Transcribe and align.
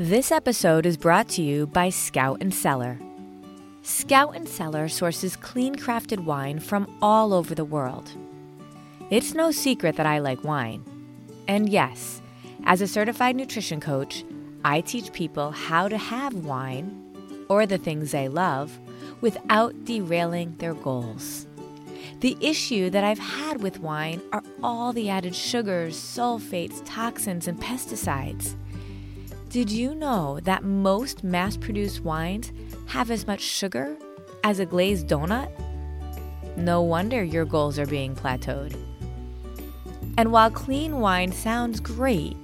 This 0.00 0.30
episode 0.30 0.86
is 0.86 0.96
brought 0.96 1.26
to 1.30 1.42
you 1.42 1.66
by 1.66 1.88
Scout 1.88 2.38
and 2.40 2.54
Cellar. 2.54 3.00
Scout 3.82 4.36
and 4.36 4.48
Cellar 4.48 4.88
sources 4.88 5.34
clean 5.34 5.74
crafted 5.74 6.22
wine 6.22 6.60
from 6.60 6.96
all 7.02 7.34
over 7.34 7.52
the 7.52 7.64
world. 7.64 8.08
It's 9.10 9.34
no 9.34 9.50
secret 9.50 9.96
that 9.96 10.06
I 10.06 10.20
like 10.20 10.44
wine. 10.44 10.84
And 11.48 11.68
yes, 11.68 12.22
as 12.62 12.80
a 12.80 12.86
certified 12.86 13.34
nutrition 13.34 13.80
coach, 13.80 14.24
I 14.64 14.82
teach 14.82 15.12
people 15.12 15.50
how 15.50 15.88
to 15.88 15.98
have 15.98 16.32
wine, 16.32 17.44
or 17.48 17.66
the 17.66 17.76
things 17.76 18.12
they 18.12 18.28
love, 18.28 18.78
without 19.20 19.84
derailing 19.84 20.54
their 20.58 20.74
goals. 20.74 21.48
The 22.20 22.36
issue 22.40 22.88
that 22.90 23.02
I've 23.02 23.18
had 23.18 23.64
with 23.64 23.80
wine 23.80 24.22
are 24.32 24.44
all 24.62 24.92
the 24.92 25.10
added 25.10 25.34
sugars, 25.34 25.96
sulfates, 25.96 26.82
toxins, 26.84 27.48
and 27.48 27.60
pesticides. 27.60 28.54
Did 29.50 29.70
you 29.70 29.94
know 29.94 30.40
that 30.42 30.62
most 30.62 31.24
mass 31.24 31.56
produced 31.56 32.02
wines 32.02 32.52
have 32.88 33.10
as 33.10 33.26
much 33.26 33.40
sugar 33.40 33.96
as 34.44 34.58
a 34.60 34.66
glazed 34.66 35.06
donut? 35.08 35.50
No 36.58 36.82
wonder 36.82 37.24
your 37.24 37.46
goals 37.46 37.78
are 37.78 37.86
being 37.86 38.14
plateaued. 38.14 38.76
And 40.18 40.32
while 40.32 40.50
clean 40.50 41.00
wine 41.00 41.32
sounds 41.32 41.80
great, 41.80 42.36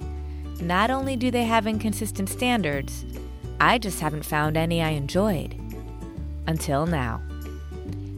not 0.61 0.89
only 0.89 1.15
do 1.15 1.29
they 1.29 1.43
have 1.43 1.67
inconsistent 1.67 2.27
standards, 2.27 3.05
I 3.59 3.77
just 3.77 3.99
haven't 3.99 4.25
found 4.25 4.57
any 4.57 4.81
I 4.81 4.89
enjoyed. 4.89 5.53
Until 6.47 6.87
now. 6.87 7.21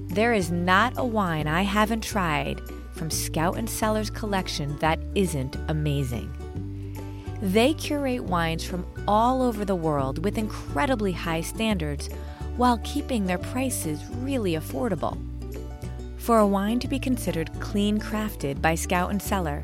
There 0.07 0.33
is 0.33 0.49
not 0.49 0.93
a 0.95 1.03
wine 1.03 1.47
I 1.47 1.63
haven't 1.63 2.05
tried 2.05 2.61
from 2.93 3.11
Scout 3.11 3.57
and 3.57 3.69
Cellar's 3.69 4.09
collection 4.09 4.77
that 4.77 4.99
isn't 5.13 5.57
amazing. 5.67 6.31
They 7.41 7.75
curate 7.75 8.23
wines 8.23 8.63
from 8.63 8.85
all 9.07 9.43
over 9.43 9.63
the 9.63 9.75
world 9.75 10.23
with 10.23 10.39
incredibly 10.39 11.11
high 11.11 11.41
standards 11.41 12.09
while 12.55 12.79
keeping 12.83 13.25
their 13.25 13.37
prices 13.37 14.03
really 14.15 14.53
affordable. 14.53 15.17
For 16.17 16.39
a 16.39 16.47
wine 16.47 16.79
to 16.79 16.87
be 16.87 16.97
considered 16.97 17.51
clean 17.59 17.99
crafted 17.99 18.59
by 18.61 18.73
Scout 18.73 19.11
and 19.11 19.21
Cellar, 19.21 19.63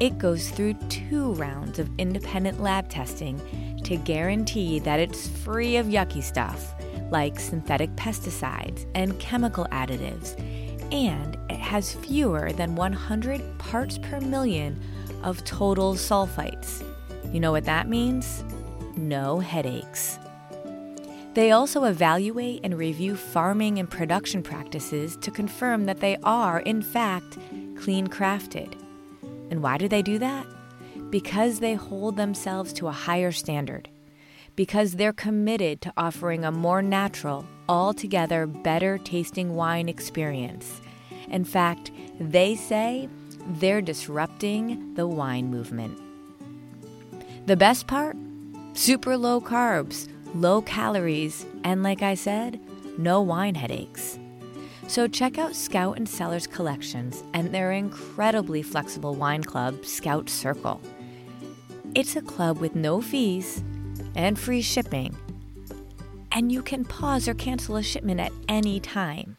it 0.00 0.16
goes 0.16 0.48
through 0.48 0.74
two 0.88 1.34
rounds 1.34 1.78
of 1.78 1.90
independent 1.98 2.62
lab 2.62 2.88
testing 2.88 3.38
to 3.84 3.96
guarantee 3.96 4.78
that 4.78 4.98
it's 4.98 5.28
free 5.28 5.76
of 5.76 5.86
yucky 5.86 6.22
stuff 6.22 6.74
like 7.10 7.38
synthetic 7.38 7.94
pesticides 7.96 8.86
and 8.94 9.18
chemical 9.20 9.66
additives, 9.72 10.40
and 10.90 11.36
it 11.50 11.58
has 11.58 11.94
fewer 11.96 12.50
than 12.52 12.74
100 12.76 13.58
parts 13.58 13.98
per 13.98 14.20
million 14.20 14.80
of 15.22 15.44
total 15.44 15.94
sulfites 15.94 16.82
you 17.32 17.40
know 17.40 17.52
what 17.52 17.64
that 17.64 17.88
means? 17.88 18.44
No 18.96 19.38
headaches. 19.38 20.18
They 21.34 21.52
also 21.52 21.84
evaluate 21.84 22.60
and 22.64 22.76
review 22.76 23.14
farming 23.14 23.78
and 23.78 23.88
production 23.88 24.42
practices 24.42 25.16
to 25.18 25.30
confirm 25.30 25.86
that 25.86 26.00
they 26.00 26.16
are, 26.24 26.58
in 26.60 26.82
fact, 26.82 27.38
clean 27.76 28.08
crafted. 28.08 28.74
And 29.48 29.62
why 29.62 29.78
do 29.78 29.86
they 29.86 30.02
do 30.02 30.18
that? 30.18 30.44
Because 31.10 31.60
they 31.60 31.74
hold 31.74 32.16
themselves 32.16 32.72
to 32.74 32.88
a 32.88 32.92
higher 32.92 33.30
standard. 33.30 33.88
Because 34.56 34.92
they're 34.92 35.12
committed 35.12 35.80
to 35.82 35.92
offering 35.96 36.44
a 36.44 36.50
more 36.50 36.82
natural, 36.82 37.46
altogether 37.68 38.46
better 38.46 38.98
tasting 38.98 39.54
wine 39.54 39.88
experience. 39.88 40.80
In 41.28 41.44
fact, 41.44 41.92
they 42.18 42.56
say 42.56 43.08
they're 43.46 43.80
disrupting 43.80 44.94
the 44.94 45.06
wine 45.06 45.48
movement. 45.48 46.09
The 47.46 47.56
best 47.56 47.86
part? 47.86 48.16
Super 48.74 49.16
low 49.16 49.40
carbs, 49.40 50.08
low 50.34 50.62
calories, 50.62 51.46
and 51.64 51.82
like 51.82 52.02
I 52.02 52.14
said, 52.14 52.60
no 52.98 53.22
wine 53.22 53.54
headaches. 53.54 54.18
So 54.86 55.08
check 55.08 55.38
out 55.38 55.56
Scout 55.56 55.96
and 55.96 56.08
Cellars 56.08 56.46
collections 56.46 57.24
and 57.32 57.52
their 57.52 57.72
incredibly 57.72 58.62
flexible 58.62 59.14
wine 59.14 59.42
club, 59.42 59.84
Scout 59.84 60.28
Circle. 60.28 60.80
It's 61.94 62.14
a 62.14 62.22
club 62.22 62.58
with 62.58 62.76
no 62.76 63.00
fees 63.00 63.64
and 64.14 64.38
free 64.38 64.62
shipping. 64.62 65.16
And 66.32 66.52
you 66.52 66.62
can 66.62 66.84
pause 66.84 67.26
or 67.26 67.34
cancel 67.34 67.76
a 67.76 67.82
shipment 67.82 68.20
at 68.20 68.32
any 68.48 68.80
time. 68.80 69.36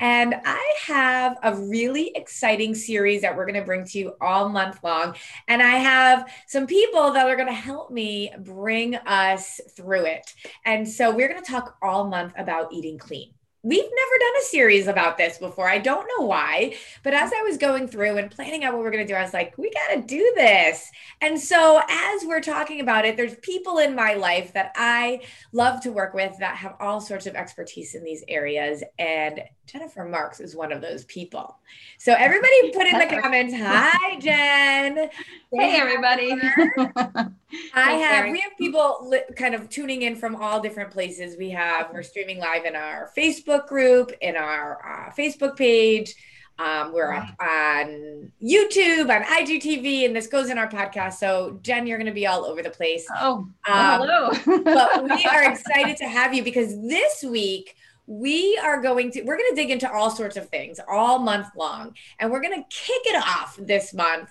And 0.00 0.34
I 0.44 0.74
have 0.86 1.38
a 1.42 1.54
really 1.54 2.12
exciting 2.14 2.74
series 2.74 3.22
that 3.22 3.36
we're 3.36 3.46
going 3.46 3.60
to 3.60 3.64
bring 3.64 3.84
to 3.84 3.98
you 3.98 4.14
all 4.20 4.48
month 4.48 4.78
long. 4.82 5.14
And 5.48 5.62
I 5.62 5.76
have 5.76 6.30
some 6.46 6.66
people 6.66 7.12
that 7.12 7.28
are 7.28 7.36
going 7.36 7.48
to 7.48 7.54
help 7.54 7.90
me 7.90 8.32
bring 8.40 8.96
us 8.96 9.60
through 9.76 10.06
it. 10.06 10.34
And 10.64 10.88
so 10.88 11.14
we're 11.14 11.28
going 11.28 11.42
to 11.42 11.50
talk 11.50 11.76
all 11.82 12.08
month 12.08 12.32
about 12.36 12.72
eating 12.72 12.98
clean 12.98 13.32
we've 13.64 13.78
never 13.78 14.18
done 14.18 14.42
a 14.42 14.44
series 14.46 14.88
about 14.88 15.16
this 15.16 15.38
before. 15.38 15.68
I 15.68 15.78
don't 15.78 16.08
know 16.16 16.26
why, 16.26 16.74
but 17.04 17.14
as 17.14 17.30
I 17.32 17.42
was 17.42 17.56
going 17.56 17.86
through 17.86 18.16
and 18.16 18.30
planning 18.30 18.64
out 18.64 18.74
what 18.74 18.82
we're 18.82 18.90
going 18.90 19.06
to 19.06 19.12
do, 19.12 19.16
I 19.16 19.22
was 19.22 19.32
like, 19.32 19.56
we 19.56 19.70
got 19.70 19.94
to 19.94 20.02
do 20.02 20.32
this. 20.34 20.90
And 21.20 21.38
so 21.38 21.80
as 21.88 22.24
we're 22.24 22.40
talking 22.40 22.80
about 22.80 23.04
it, 23.04 23.16
there's 23.16 23.36
people 23.36 23.78
in 23.78 23.94
my 23.94 24.14
life 24.14 24.52
that 24.54 24.72
I 24.74 25.20
love 25.52 25.80
to 25.82 25.92
work 25.92 26.12
with 26.12 26.36
that 26.40 26.56
have 26.56 26.74
all 26.80 27.00
sorts 27.00 27.26
of 27.26 27.36
expertise 27.36 27.94
in 27.94 28.02
these 28.02 28.24
areas. 28.26 28.82
And 28.98 29.42
Jennifer 29.66 30.04
Marks 30.04 30.40
is 30.40 30.56
one 30.56 30.72
of 30.72 30.80
those 30.80 31.04
people. 31.04 31.56
So 31.98 32.14
everybody 32.18 32.72
put 32.72 32.86
in 32.86 32.98
the 32.98 33.06
comments, 33.06 33.54
hi, 33.56 34.18
Jen. 34.18 35.08
Hey, 35.54 35.78
everybody. 35.78 36.32
I 37.74 37.92
have, 37.92 38.30
we 38.30 38.40
have 38.40 38.56
people 38.56 39.12
kind 39.36 39.54
of 39.54 39.68
tuning 39.68 40.00
in 40.00 40.16
from 40.16 40.34
all 40.34 40.60
different 40.60 40.90
places. 40.90 41.36
We 41.36 41.50
have, 41.50 41.90
we're 41.92 42.02
streaming 42.02 42.38
live 42.38 42.64
in 42.64 42.74
our 42.74 43.10
Facebook 43.14 43.51
group, 43.60 44.12
in 44.20 44.36
our 44.36 45.08
uh, 45.08 45.12
Facebook 45.12 45.56
page. 45.56 46.14
Um, 46.58 46.92
we're 46.92 47.12
up 47.12 47.28
on 47.40 48.30
YouTube, 48.42 49.10
on 49.10 49.22
IGTV, 49.24 50.04
and 50.04 50.14
this 50.14 50.26
goes 50.26 50.50
in 50.50 50.58
our 50.58 50.68
podcast. 50.68 51.14
So, 51.14 51.58
Jen, 51.62 51.86
you're 51.86 51.98
going 51.98 52.06
to 52.06 52.12
be 52.12 52.26
all 52.26 52.44
over 52.44 52.62
the 52.62 52.70
place. 52.70 53.06
Oh, 53.18 53.48
um, 53.66 54.00
hello. 54.00 54.30
but 54.62 55.04
we 55.04 55.24
are 55.24 55.50
excited 55.50 55.96
to 55.96 56.04
have 56.04 56.34
you 56.34 56.44
because 56.44 56.80
this 56.82 57.24
week 57.24 57.74
we 58.06 58.58
are 58.62 58.80
going 58.80 59.10
to 59.12 59.22
we're 59.22 59.36
going 59.36 59.50
to 59.50 59.56
dig 59.56 59.70
into 59.70 59.90
all 59.90 60.10
sorts 60.10 60.36
of 60.36 60.48
things 60.48 60.80
all 60.88 61.18
month 61.18 61.48
long 61.56 61.94
and 62.18 62.30
we're 62.30 62.42
going 62.42 62.54
to 62.54 62.68
kick 62.68 63.02
it 63.06 63.16
off 63.16 63.56
this 63.60 63.94
month 63.94 64.28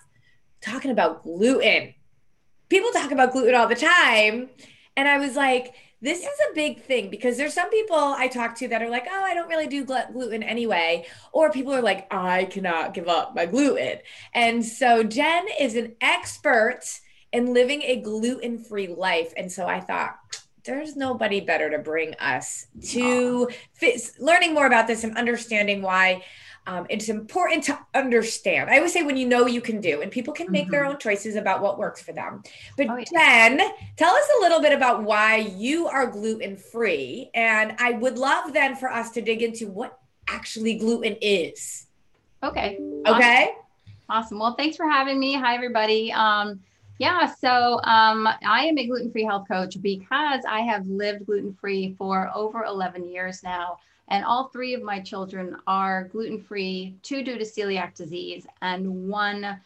talking 0.59 0.91
about 0.91 1.23
gluten 1.23 1.93
people 2.69 2.91
talk 2.91 3.11
about 3.11 3.31
gluten 3.31 3.55
all 3.55 3.67
the 3.67 3.75
time 3.75 4.49
and 4.97 5.07
i 5.07 5.17
was 5.17 5.35
like 5.35 5.73
this 6.01 6.21
yeah. 6.21 6.27
is 6.27 6.39
a 6.49 6.55
big 6.55 6.83
thing 6.83 7.09
because 7.09 7.37
there's 7.37 7.53
some 7.53 7.69
people 7.69 7.95
I 7.95 8.27
talk 8.27 8.55
to 8.55 8.67
that 8.69 8.81
are 8.81 8.89
like, 8.89 9.07
oh, 9.09 9.23
I 9.23 9.33
don't 9.33 9.49
really 9.49 9.67
do 9.67 9.85
gl- 9.85 10.11
gluten 10.11 10.43
anyway. 10.43 11.05
Or 11.31 11.51
people 11.51 11.73
are 11.73 11.81
like, 11.81 12.07
I 12.11 12.45
cannot 12.45 12.93
give 12.93 13.07
up 13.07 13.35
my 13.35 13.45
gluten. 13.45 13.99
And 14.33 14.65
so 14.65 15.03
Jen 15.03 15.45
is 15.59 15.75
an 15.75 15.95
expert 16.01 16.81
in 17.31 17.53
living 17.53 17.81
a 17.83 18.01
gluten 18.01 18.59
free 18.59 18.87
life. 18.87 19.33
And 19.37 19.51
so 19.51 19.67
I 19.67 19.79
thought, 19.79 20.17
there's 20.63 20.95
nobody 20.95 21.39
better 21.39 21.69
to 21.71 21.79
bring 21.79 22.13
us 22.15 22.67
to 22.89 23.49
learning 24.19 24.53
more 24.53 24.67
about 24.67 24.87
this 24.87 25.03
and 25.03 25.17
understanding 25.17 25.81
why 25.81 26.23
um, 26.67 26.85
it's 26.89 27.09
important 27.09 27.63
to 27.65 27.79
understand. 27.95 28.69
I 28.69 28.77
always 28.77 28.93
say 28.93 29.03
when 29.03 29.17
you 29.17 29.27
know 29.27 29.47
you 29.47 29.61
can 29.61 29.81
do, 29.81 30.01
and 30.01 30.11
people 30.11 30.33
can 30.33 30.51
make 30.51 30.63
mm-hmm. 30.65 30.71
their 30.71 30.85
own 30.85 30.99
choices 30.99 31.35
about 31.35 31.61
what 31.61 31.79
works 31.79 32.01
for 32.01 32.13
them. 32.13 32.43
But 32.77 32.87
oh, 32.89 32.97
yeah. 32.97 33.57
Jen, 33.57 33.71
tell 33.97 34.13
us 34.13 34.29
a 34.37 34.41
little 34.41 34.61
bit 34.61 34.71
about 34.71 35.03
why 35.03 35.37
you 35.37 35.87
are 35.87 36.05
gluten 36.05 36.57
free. 36.57 37.31
And 37.33 37.75
I 37.79 37.93
would 37.93 38.17
love 38.17 38.53
then 38.53 38.75
for 38.75 38.91
us 38.91 39.11
to 39.11 39.21
dig 39.21 39.41
into 39.41 39.67
what 39.67 39.97
actually 40.27 40.75
gluten 40.75 41.17
is. 41.21 41.87
Okay. 42.43 42.77
Okay. 43.07 43.43
Awesome. 43.43 43.55
awesome. 44.09 44.39
Well, 44.39 44.55
thanks 44.55 44.77
for 44.77 44.87
having 44.87 45.19
me. 45.19 45.33
Hi, 45.33 45.55
everybody. 45.55 46.11
Um, 46.11 46.59
yeah, 46.99 47.33
so 47.33 47.81
um, 47.83 48.27
I 48.27 48.65
am 48.65 48.77
a 48.77 48.85
gluten 48.85 49.11
free 49.11 49.23
health 49.23 49.47
coach 49.47 49.81
because 49.81 50.43
I 50.47 50.59
have 50.59 50.85
lived 50.85 51.25
gluten 51.25 51.57
free 51.59 51.95
for 51.97 52.29
over 52.35 52.63
11 52.63 53.09
years 53.09 53.41
now. 53.41 53.79
And 54.11 54.23
all 54.23 54.49
three 54.49 54.75
of 54.75 54.83
my 54.83 54.99
children 54.99 55.57
are 55.65 56.03
gluten 56.09 56.39
free, 56.39 56.95
two 57.01 57.23
due 57.23 57.39
to 57.39 57.43
celiac 57.43 57.95
disease, 57.95 58.45
and 58.61 59.09
one 59.09 59.59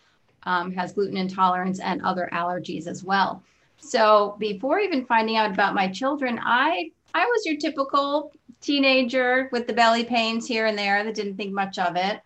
um, 0.44 0.72
has 0.72 0.94
gluten 0.94 1.18
intolerance 1.18 1.80
and 1.80 2.02
other 2.04 2.30
allergies 2.32 2.88
as 2.88 3.04
well. 3.04 3.44
So 3.78 4.38
before 4.40 4.80
even 4.80 5.06
finding 5.06 5.36
out 5.36 5.52
about 5.52 5.76
my 5.76 5.90
children, 5.90 6.40
I 6.42 6.92
I 7.14 7.26
was 7.26 7.46
your 7.46 7.58
typical 7.58 8.32
teenager 8.62 9.50
with 9.52 9.68
the 9.68 9.74
belly 9.74 10.06
pains 10.06 10.48
here 10.48 10.66
and 10.68 10.78
there 10.78 11.04
that 11.04 11.16
didn't 11.16 11.36
think 11.36 11.52
much 11.52 11.78
of 11.78 11.96
it 11.96 12.22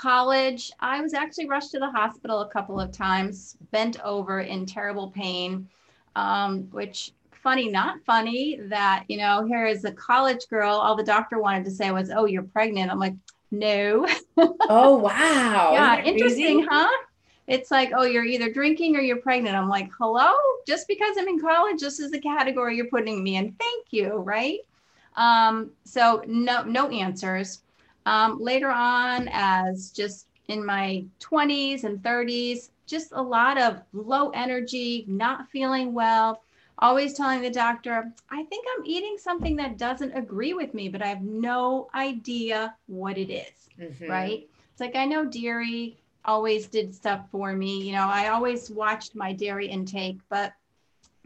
college, 0.00 0.72
I 0.80 1.02
was 1.02 1.12
actually 1.12 1.46
rushed 1.46 1.72
to 1.72 1.78
the 1.78 1.90
hospital 1.90 2.40
a 2.40 2.48
couple 2.48 2.80
of 2.80 2.90
times, 2.90 3.58
bent 3.70 4.00
over 4.02 4.40
in 4.40 4.64
terrible 4.64 5.10
pain, 5.10 5.68
um, 6.16 6.62
which 6.70 7.12
funny, 7.42 7.68
not 7.68 8.00
funny 8.04 8.58
that, 8.64 9.04
you 9.08 9.16
know, 9.16 9.44
here 9.46 9.66
is 9.66 9.84
a 9.84 9.92
college 9.92 10.48
girl. 10.48 10.74
All 10.74 10.96
the 10.96 11.04
doctor 11.04 11.38
wanted 11.38 11.64
to 11.64 11.70
say 11.70 11.90
was, 11.90 12.10
oh, 12.10 12.26
you're 12.26 12.42
pregnant. 12.42 12.90
I'm 12.90 12.98
like, 12.98 13.14
no. 13.50 14.06
oh, 14.36 14.96
wow. 14.96 15.72
yeah, 15.72 16.02
interesting, 16.02 16.66
huh? 16.68 16.88
It's 17.46 17.70
like, 17.70 17.90
oh, 17.96 18.04
you're 18.04 18.24
either 18.24 18.52
drinking 18.52 18.96
or 18.96 19.00
you're 19.00 19.16
pregnant. 19.16 19.56
I'm 19.56 19.68
like, 19.68 19.90
hello? 19.98 20.32
Just 20.66 20.86
because 20.86 21.16
I'm 21.18 21.26
in 21.26 21.40
college, 21.40 21.80
this 21.80 21.98
is 21.98 22.12
the 22.12 22.20
category 22.20 22.76
you're 22.76 22.86
putting 22.86 23.24
me 23.24 23.36
in. 23.36 23.52
Thank 23.52 23.86
you, 23.90 24.16
right? 24.18 24.60
Um, 25.16 25.72
so 25.84 26.22
no, 26.26 26.62
no 26.62 26.88
answers. 26.90 27.62
Um, 28.06 28.40
later 28.40 28.70
on, 28.70 29.28
as 29.32 29.90
just 29.90 30.26
in 30.48 30.64
my 30.64 31.04
20s 31.20 31.84
and 31.84 31.98
30s, 32.02 32.70
just 32.86 33.12
a 33.12 33.22
lot 33.22 33.60
of 33.60 33.82
low 33.92 34.30
energy, 34.30 35.04
not 35.06 35.48
feeling 35.50 35.92
well, 35.92 36.42
always 36.80 37.14
telling 37.14 37.42
the 37.42 37.50
doctor, 37.50 38.12
I 38.30 38.42
think 38.44 38.66
I'm 38.76 38.84
eating 38.84 39.16
something 39.18 39.56
that 39.56 39.78
doesn't 39.78 40.16
agree 40.16 40.54
with 40.54 40.74
me, 40.74 40.88
but 40.88 41.02
I 41.02 41.08
have 41.08 41.22
no 41.22 41.88
idea 41.94 42.74
what 42.86 43.18
it 43.18 43.30
is, 43.30 43.68
mm-hmm. 43.78 44.10
right? 44.10 44.48
It's 44.72 44.80
like 44.80 44.96
I 44.96 45.04
know 45.04 45.24
dairy 45.24 45.98
always 46.24 46.66
did 46.66 46.94
stuff 46.94 47.26
for 47.30 47.54
me. 47.54 47.82
You 47.82 47.92
know, 47.92 48.08
I 48.08 48.28
always 48.28 48.70
watched 48.70 49.14
my 49.14 49.32
dairy 49.32 49.66
intake, 49.66 50.18
but 50.28 50.52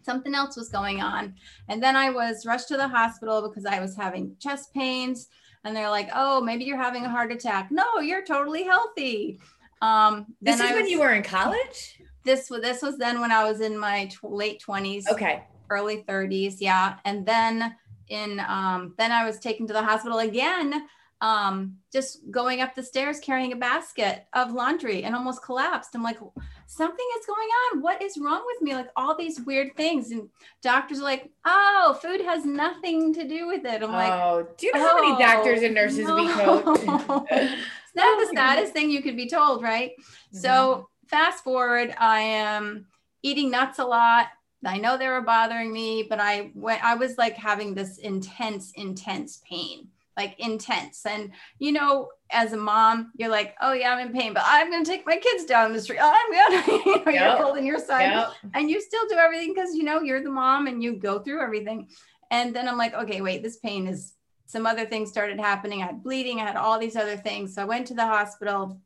something 0.03 0.35
else 0.35 0.57
was 0.57 0.69
going 0.69 1.01
on. 1.01 1.35
And 1.69 1.83
then 1.83 1.97
I 1.97 2.11
was 2.11 2.47
rushed 2.47 2.69
to 2.69 2.77
the 2.77 2.89
hospital 2.89 3.49
because 3.49 3.67
I 3.67 3.81
was 3.81 3.97
having 3.97 4.37
chest 4.39 4.73
pains 4.75 5.29
and 5.65 5.75
they're 5.75 5.91
like, 5.91 6.11
"Oh, 6.15 6.41
maybe 6.41 6.65
you're 6.65 6.77
having 6.77 7.05
a 7.05 7.09
heart 7.09 7.33
attack." 7.33 7.71
No, 7.71 8.01
you're 8.01 8.25
totally 8.25 8.65
healthy. 8.65 9.41
Um, 9.81 10.27
this 10.41 10.57
is 10.57 10.63
was, 10.63 10.73
when 10.73 10.89
you 10.89 11.01
were 11.01 11.13
in 11.13 11.23
college. 11.23 12.01
This 12.25 12.51
was 12.51 12.63
this 12.63 12.83
was 12.83 12.99
then 12.99 13.21
when 13.21 13.31
I 13.31 13.45
was 13.45 13.61
in 13.61 13.79
my 13.79 14.07
tw- 14.07 14.25
late 14.25 14.61
twenties. 14.61 15.09
Okay. 15.09 15.45
Early 15.71 16.05
thirties, 16.07 16.61
yeah, 16.61 16.97
and 17.05 17.25
then 17.25 17.75
in 18.09 18.41
um, 18.41 18.95
then 18.99 19.13
I 19.13 19.25
was 19.25 19.39
taken 19.39 19.67
to 19.67 19.73
the 19.73 19.83
hospital 19.83 20.19
again 20.19 20.87
um, 21.25 21.77
just 21.91 22.31
going 22.31 22.61
up 22.61 22.75
the 22.75 22.83
stairs 22.83 23.19
carrying 23.19 23.53
a 23.53 23.57
basket 23.57 24.27
of 24.35 24.53
laundry 24.53 25.05
and 25.05 25.15
almost 25.15 25.43
collapsed. 25.43 25.95
I'm 25.95 26.03
like, 26.03 26.19
something 26.67 27.07
is 27.19 27.27
going 27.27 27.49
on. 27.49 27.81
What 27.81 28.03
is 28.03 28.19
wrong 28.19 28.43
with 28.45 28.61
me? 28.61 28.75
Like 28.75 28.91
all 28.95 29.17
these 29.17 29.41
weird 29.41 29.75
things. 29.75 30.11
And 30.11 30.29
doctors 30.61 31.01
are 31.01 31.05
like, 31.05 31.31
oh, 31.47 31.99
food 32.03 32.21
has 32.21 32.45
nothing 32.45 33.15
to 33.15 33.27
do 33.27 33.47
with 33.47 33.65
it. 33.65 33.83
I'm 33.83 33.93
like, 33.93 34.13
oh, 34.13 34.47
do 34.59 34.67
you 34.67 34.73
know 34.75 34.81
oh, 34.81 34.87
how 34.87 35.01
many 35.01 35.23
doctors 35.23 35.63
and 35.63 35.75
nurses 35.75 36.07
no. 36.07 36.17
we 36.17 36.29
coach? 36.33 36.81
it's 36.83 37.95
not 37.95 38.21
the 38.21 38.31
saddest 38.35 38.75
thing 38.75 38.91
you 38.91 39.03
could 39.03 39.17
be 39.17 39.29
told, 39.29 39.63
right? 39.63 39.93
Mm-hmm. 39.99 40.39
So 40.39 40.91
fast 41.15 41.45
forward, 41.45 41.95
I 41.99 42.21
am 42.21 42.87
eating 43.23 43.51
nuts 43.51 43.79
a 43.79 43.85
lot. 43.85 44.27
I 44.67 44.79
know 44.79 44.97
they 44.97 45.09
were 45.09 45.21
bothering 45.21 45.73
me, 45.73 46.07
but 46.09 46.19
I 46.19 46.51
went, 46.55 46.83
I 46.83 46.95
was 46.95 47.17
like 47.19 47.35
having 47.37 47.75
this 47.75 47.99
intense, 47.99 48.73
intense 48.73 49.41
pain 49.49 49.89
like 50.17 50.37
intense. 50.39 51.05
And 51.07 51.33
you 51.59 51.73
know, 51.73 52.11
as 52.31 52.53
a 52.53 52.57
mom, 52.57 53.11
you're 53.17 53.31
like, 53.31 53.55
oh 53.61 53.73
yeah, 53.73 53.93
I'm 53.93 54.07
in 54.07 54.13
pain, 54.13 54.33
but 54.33 54.45
I'm 54.47 54.71
gonna 54.71 54.85
take 54.85 55.07
my 55.07 55.17
kids 55.17 55.45
down 55.45 55.73
the 55.73 55.81
street. 55.81 55.99
I'm 56.01 56.33
gonna, 56.33 56.63
you 56.87 57.05
know, 57.05 57.11
yep. 57.11 57.15
you're 57.15 57.45
holding 57.45 57.67
your 57.67 57.79
son, 57.79 58.01
yep. 58.01 58.29
and 58.55 58.71
you 58.71 58.81
still 58.81 59.07
do 59.09 59.17
everything 59.17 59.53
because 59.55 59.75
you 59.75 59.83
know 59.83 60.01
you're 60.01 60.23
the 60.23 60.31
mom 60.31 60.67
and 60.67 60.83
you 60.83 60.97
go 60.97 61.19
through 61.19 61.43
everything. 61.43 61.89
And 62.31 62.55
then 62.55 62.69
I'm 62.69 62.79
like, 62.79 62.95
okay, 62.95 63.21
wait, 63.21 63.43
this 63.43 63.57
pain 63.57 63.87
is 63.87 64.15
some 64.47 64.67
other 64.67 64.87
things 64.87 65.11
started 65.11 65.39
happening. 65.39 65.83
I 65.83 65.87
had 65.87 66.03
bleeding, 66.03 66.41
I 66.41 66.47
had 66.47 66.57
all 66.57 66.79
these 66.79 66.97
other 66.97 67.17
things. 67.17 67.55
So 67.55 67.63
I 67.63 67.67
went 67.67 67.87
to 67.89 67.95
the 67.95 68.07
hospital. 68.07 68.81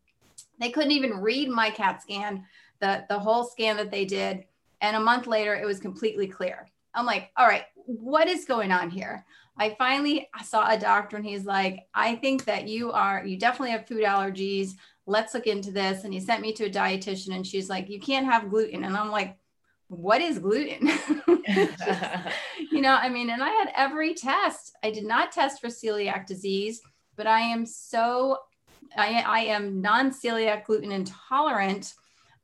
They 0.59 0.71
couldn't 0.71 0.93
even 0.93 1.21
read 1.21 1.49
my 1.49 1.71
CAT 1.71 2.03
scan, 2.03 2.45
the, 2.81 3.05
the 3.09 3.19
whole 3.19 3.45
scan 3.45 3.77
that 3.77 3.91
they 3.91 4.05
did. 4.05 4.45
And 4.81 4.97
a 4.97 5.01
month 5.01 5.27
later, 5.27 5.55
it 5.55 5.67
was 5.67 5.81
completely 5.81 6.27
clear. 6.27 6.69
I'm 6.95 7.07
like, 7.07 7.31
all 7.37 7.47
right, 7.47 7.65
what 7.87 8.29
is 8.29 8.45
going 8.45 8.73
on 8.73 8.91
here? 8.91 9.25
I 9.57 9.75
finally 9.77 10.29
saw 10.45 10.69
a 10.71 10.79
doctor 10.79 11.17
and 11.17 11.27
he's 11.27 11.45
like, 11.45 11.87
I 11.95 12.15
think 12.17 12.45
that 12.45 12.69
you 12.69 12.93
are, 12.93 13.25
you 13.27 13.37
definitely 13.37 13.73
have 13.73 13.89
food 13.89 14.05
allergies. 14.05 14.75
Let's 15.07 15.35
look 15.35 15.47
into 15.47 15.73
this. 15.73 16.05
And 16.05 16.15
he 16.15 16.21
sent 16.21 16.43
me 16.43 16.53
to 16.55 16.67
a 16.67 16.71
dietitian 16.71 17.35
and 17.35 17.47
she's 17.47 17.69
like, 17.69 17.89
you 17.89 17.99
can't 17.99 18.27
have 18.27 18.51
gluten. 18.51 18.85
And 18.85 18.97
I'm 18.97 19.11
like, 19.11 19.37
what 19.89 20.21
is 20.21 20.39
gluten? 20.39 20.87
you 22.71 22.81
know, 22.81 22.95
I 22.95 23.09
mean, 23.09 23.31
and 23.31 23.43
I 23.43 23.49
had 23.49 23.73
every 23.75 24.15
test. 24.15 24.77
I 24.83 24.91
did 24.91 25.05
not 25.05 25.33
test 25.33 25.61
for 25.61 25.69
celiac 25.69 26.27
disease, 26.27 26.81
but 27.17 27.27
I 27.27 27.41
am 27.41 27.67
so, 27.67 28.39
I, 28.97 29.23
I 29.27 29.41
am 29.41 29.81
non 29.81 30.11
celiac 30.11 30.65
gluten 30.65 30.93
intolerant. 30.93 31.95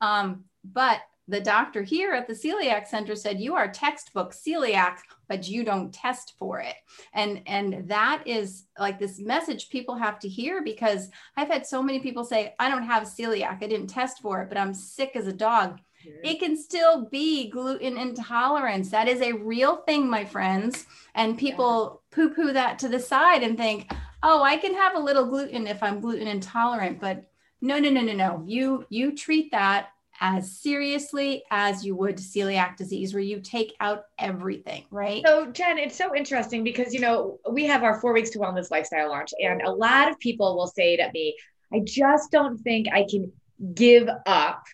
Um, 0.00 0.44
but 0.64 1.00
the 1.26 1.40
doctor 1.40 1.82
here 1.82 2.12
at 2.12 2.26
the 2.26 2.34
celiac 2.34 2.86
center 2.86 3.16
said 3.16 3.40
you 3.40 3.54
are 3.54 3.70
textbook 3.70 4.34
celiac 4.34 4.98
but 5.26 5.48
you 5.48 5.64
don't 5.64 5.92
test 5.92 6.34
for 6.38 6.60
it. 6.60 6.74
And 7.14 7.40
and 7.46 7.88
that 7.88 8.22
is 8.26 8.66
like 8.78 8.98
this 8.98 9.18
message 9.18 9.70
people 9.70 9.96
have 9.96 10.18
to 10.18 10.28
hear 10.28 10.62
because 10.62 11.08
i've 11.36 11.48
had 11.48 11.66
so 11.66 11.82
many 11.82 12.00
people 12.00 12.24
say 12.24 12.54
i 12.58 12.68
don't 12.68 12.82
have 12.82 13.04
celiac. 13.04 13.62
I 13.62 13.66
didn't 13.66 13.86
test 13.86 14.20
for 14.20 14.42
it 14.42 14.48
but 14.48 14.58
i'm 14.58 14.74
sick 14.74 15.12
as 15.14 15.26
a 15.26 15.32
dog. 15.32 15.80
It 16.22 16.38
can 16.38 16.54
still 16.54 17.06
be 17.06 17.48
gluten 17.48 17.96
intolerance. 17.96 18.90
That 18.90 19.08
is 19.08 19.22
a 19.22 19.32
real 19.32 19.76
thing 19.76 20.08
my 20.08 20.24
friends. 20.24 20.84
And 21.14 21.38
people 21.38 22.02
yeah. 22.10 22.16
poo 22.16 22.34
poo 22.34 22.52
that 22.52 22.78
to 22.80 22.88
the 22.88 23.00
side 23.00 23.42
and 23.42 23.56
think 23.56 23.90
oh 24.24 24.42
i 24.42 24.56
can 24.56 24.74
have 24.74 24.96
a 24.96 24.98
little 24.98 25.26
gluten 25.26 25.66
if 25.66 25.82
i'm 25.82 26.00
gluten 26.00 26.26
intolerant 26.26 27.00
but 27.00 27.30
no 27.60 27.78
no 27.78 27.90
no 27.90 28.00
no 28.00 28.12
no 28.12 28.42
you 28.46 28.84
you 28.90 29.14
treat 29.14 29.50
that 29.52 29.88
as 30.20 30.60
seriously 30.60 31.42
as 31.50 31.84
you 31.84 31.96
would 31.96 32.16
celiac 32.16 32.76
disease, 32.76 33.12
where 33.12 33.22
you 33.22 33.40
take 33.40 33.74
out 33.80 34.04
everything, 34.18 34.84
right? 34.90 35.22
So, 35.26 35.50
Jen, 35.50 35.78
it's 35.78 35.96
so 35.96 36.14
interesting 36.14 36.62
because, 36.62 36.94
you 36.94 37.00
know, 37.00 37.38
we 37.50 37.66
have 37.66 37.82
our 37.82 38.00
four 38.00 38.12
weeks 38.12 38.30
to 38.30 38.38
wellness 38.38 38.70
lifestyle 38.70 39.08
launch, 39.08 39.30
and 39.40 39.62
a 39.62 39.70
lot 39.70 40.08
of 40.08 40.18
people 40.20 40.56
will 40.56 40.66
say 40.66 40.96
to 40.96 41.10
me, 41.12 41.36
I 41.72 41.80
just 41.84 42.30
don't 42.30 42.58
think 42.58 42.88
I 42.92 43.06
can 43.10 43.32
give 43.74 44.08
up, 44.26 44.64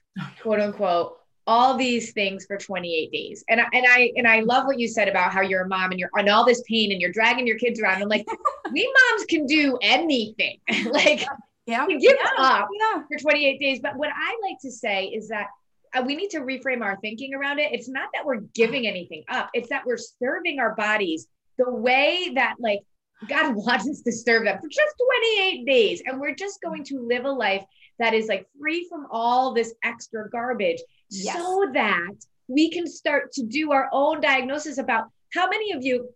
quote 0.43 0.61
unquote, 0.61 1.17
all 1.51 1.77
these 1.77 2.13
things 2.13 2.47
for 2.47 2.57
28 2.57 3.11
days. 3.11 3.43
And 3.49 3.61
I, 3.61 3.67
and 3.73 3.85
I 3.85 4.13
and 4.15 4.29
I 4.29 4.39
love 4.39 4.67
what 4.67 4.79
you 4.79 4.87
said 4.87 5.09
about 5.09 5.33
how 5.33 5.41
you're 5.41 5.63
a 5.63 5.69
mom 5.69 5.91
and 5.91 5.99
you're 5.99 6.11
on 6.17 6.29
all 6.29 6.45
this 6.45 6.63
pain 6.63 6.93
and 6.93 7.01
you're 7.01 7.11
dragging 7.11 7.45
your 7.45 7.59
kids 7.59 7.81
around. 7.81 8.01
I'm 8.01 8.09
like, 8.09 8.25
we 8.73 8.95
moms 9.11 9.27
can 9.27 9.47
do 9.47 9.77
anything. 9.83 10.61
like 10.93 11.27
yeah. 11.67 11.89
give 11.89 12.01
yeah. 12.01 12.13
up 12.39 12.69
yeah. 12.79 13.03
for 13.09 13.21
28 13.21 13.59
days. 13.59 13.81
But 13.83 13.97
what 13.97 14.11
I 14.15 14.39
like 14.49 14.59
to 14.63 14.71
say 14.71 15.07
is 15.07 15.27
that 15.31 15.49
uh, 15.93 16.05
we 16.07 16.15
need 16.15 16.31
to 16.31 16.39
reframe 16.39 16.83
our 16.83 16.97
thinking 17.01 17.35
around 17.35 17.59
it. 17.59 17.73
It's 17.73 17.89
not 17.89 18.11
that 18.15 18.25
we're 18.25 18.43
giving 18.55 18.87
anything 18.87 19.25
up, 19.29 19.51
it's 19.53 19.71
that 19.71 19.85
we're 19.85 19.99
serving 19.99 20.61
our 20.61 20.77
bodies 20.77 21.27
the 21.59 21.69
way 21.69 22.31
that, 22.37 22.55
like, 22.61 22.81
God 23.29 23.55
wants 23.57 23.89
us 23.89 24.03
to 24.03 24.13
serve 24.13 24.45
them 24.45 24.61
for 24.61 24.69
just 24.69 24.95
28 25.35 25.67
days. 25.67 26.01
And 26.07 26.21
we're 26.21 26.37
just 26.37 26.63
going 26.63 26.85
to 26.85 27.01
live 27.01 27.25
a 27.25 27.33
life 27.33 27.65
that 27.99 28.15
is 28.15 28.29
like 28.29 28.47
free 28.59 28.87
from 28.89 29.09
all 29.11 29.53
this 29.53 29.75
extra 29.83 30.31
garbage 30.31 30.81
yes. 31.11 31.37
so 31.37 31.67
that 31.75 32.13
we 32.49 32.71
can 32.71 32.87
start 32.87 33.33
to 33.33 33.43
do 33.45 33.73
our 33.73 33.89
own 33.93 34.21
diagnosis 34.21 34.79
about 34.79 35.09
how 35.33 35.49
many 35.49 35.73
of 35.73 35.85
you 35.85 36.09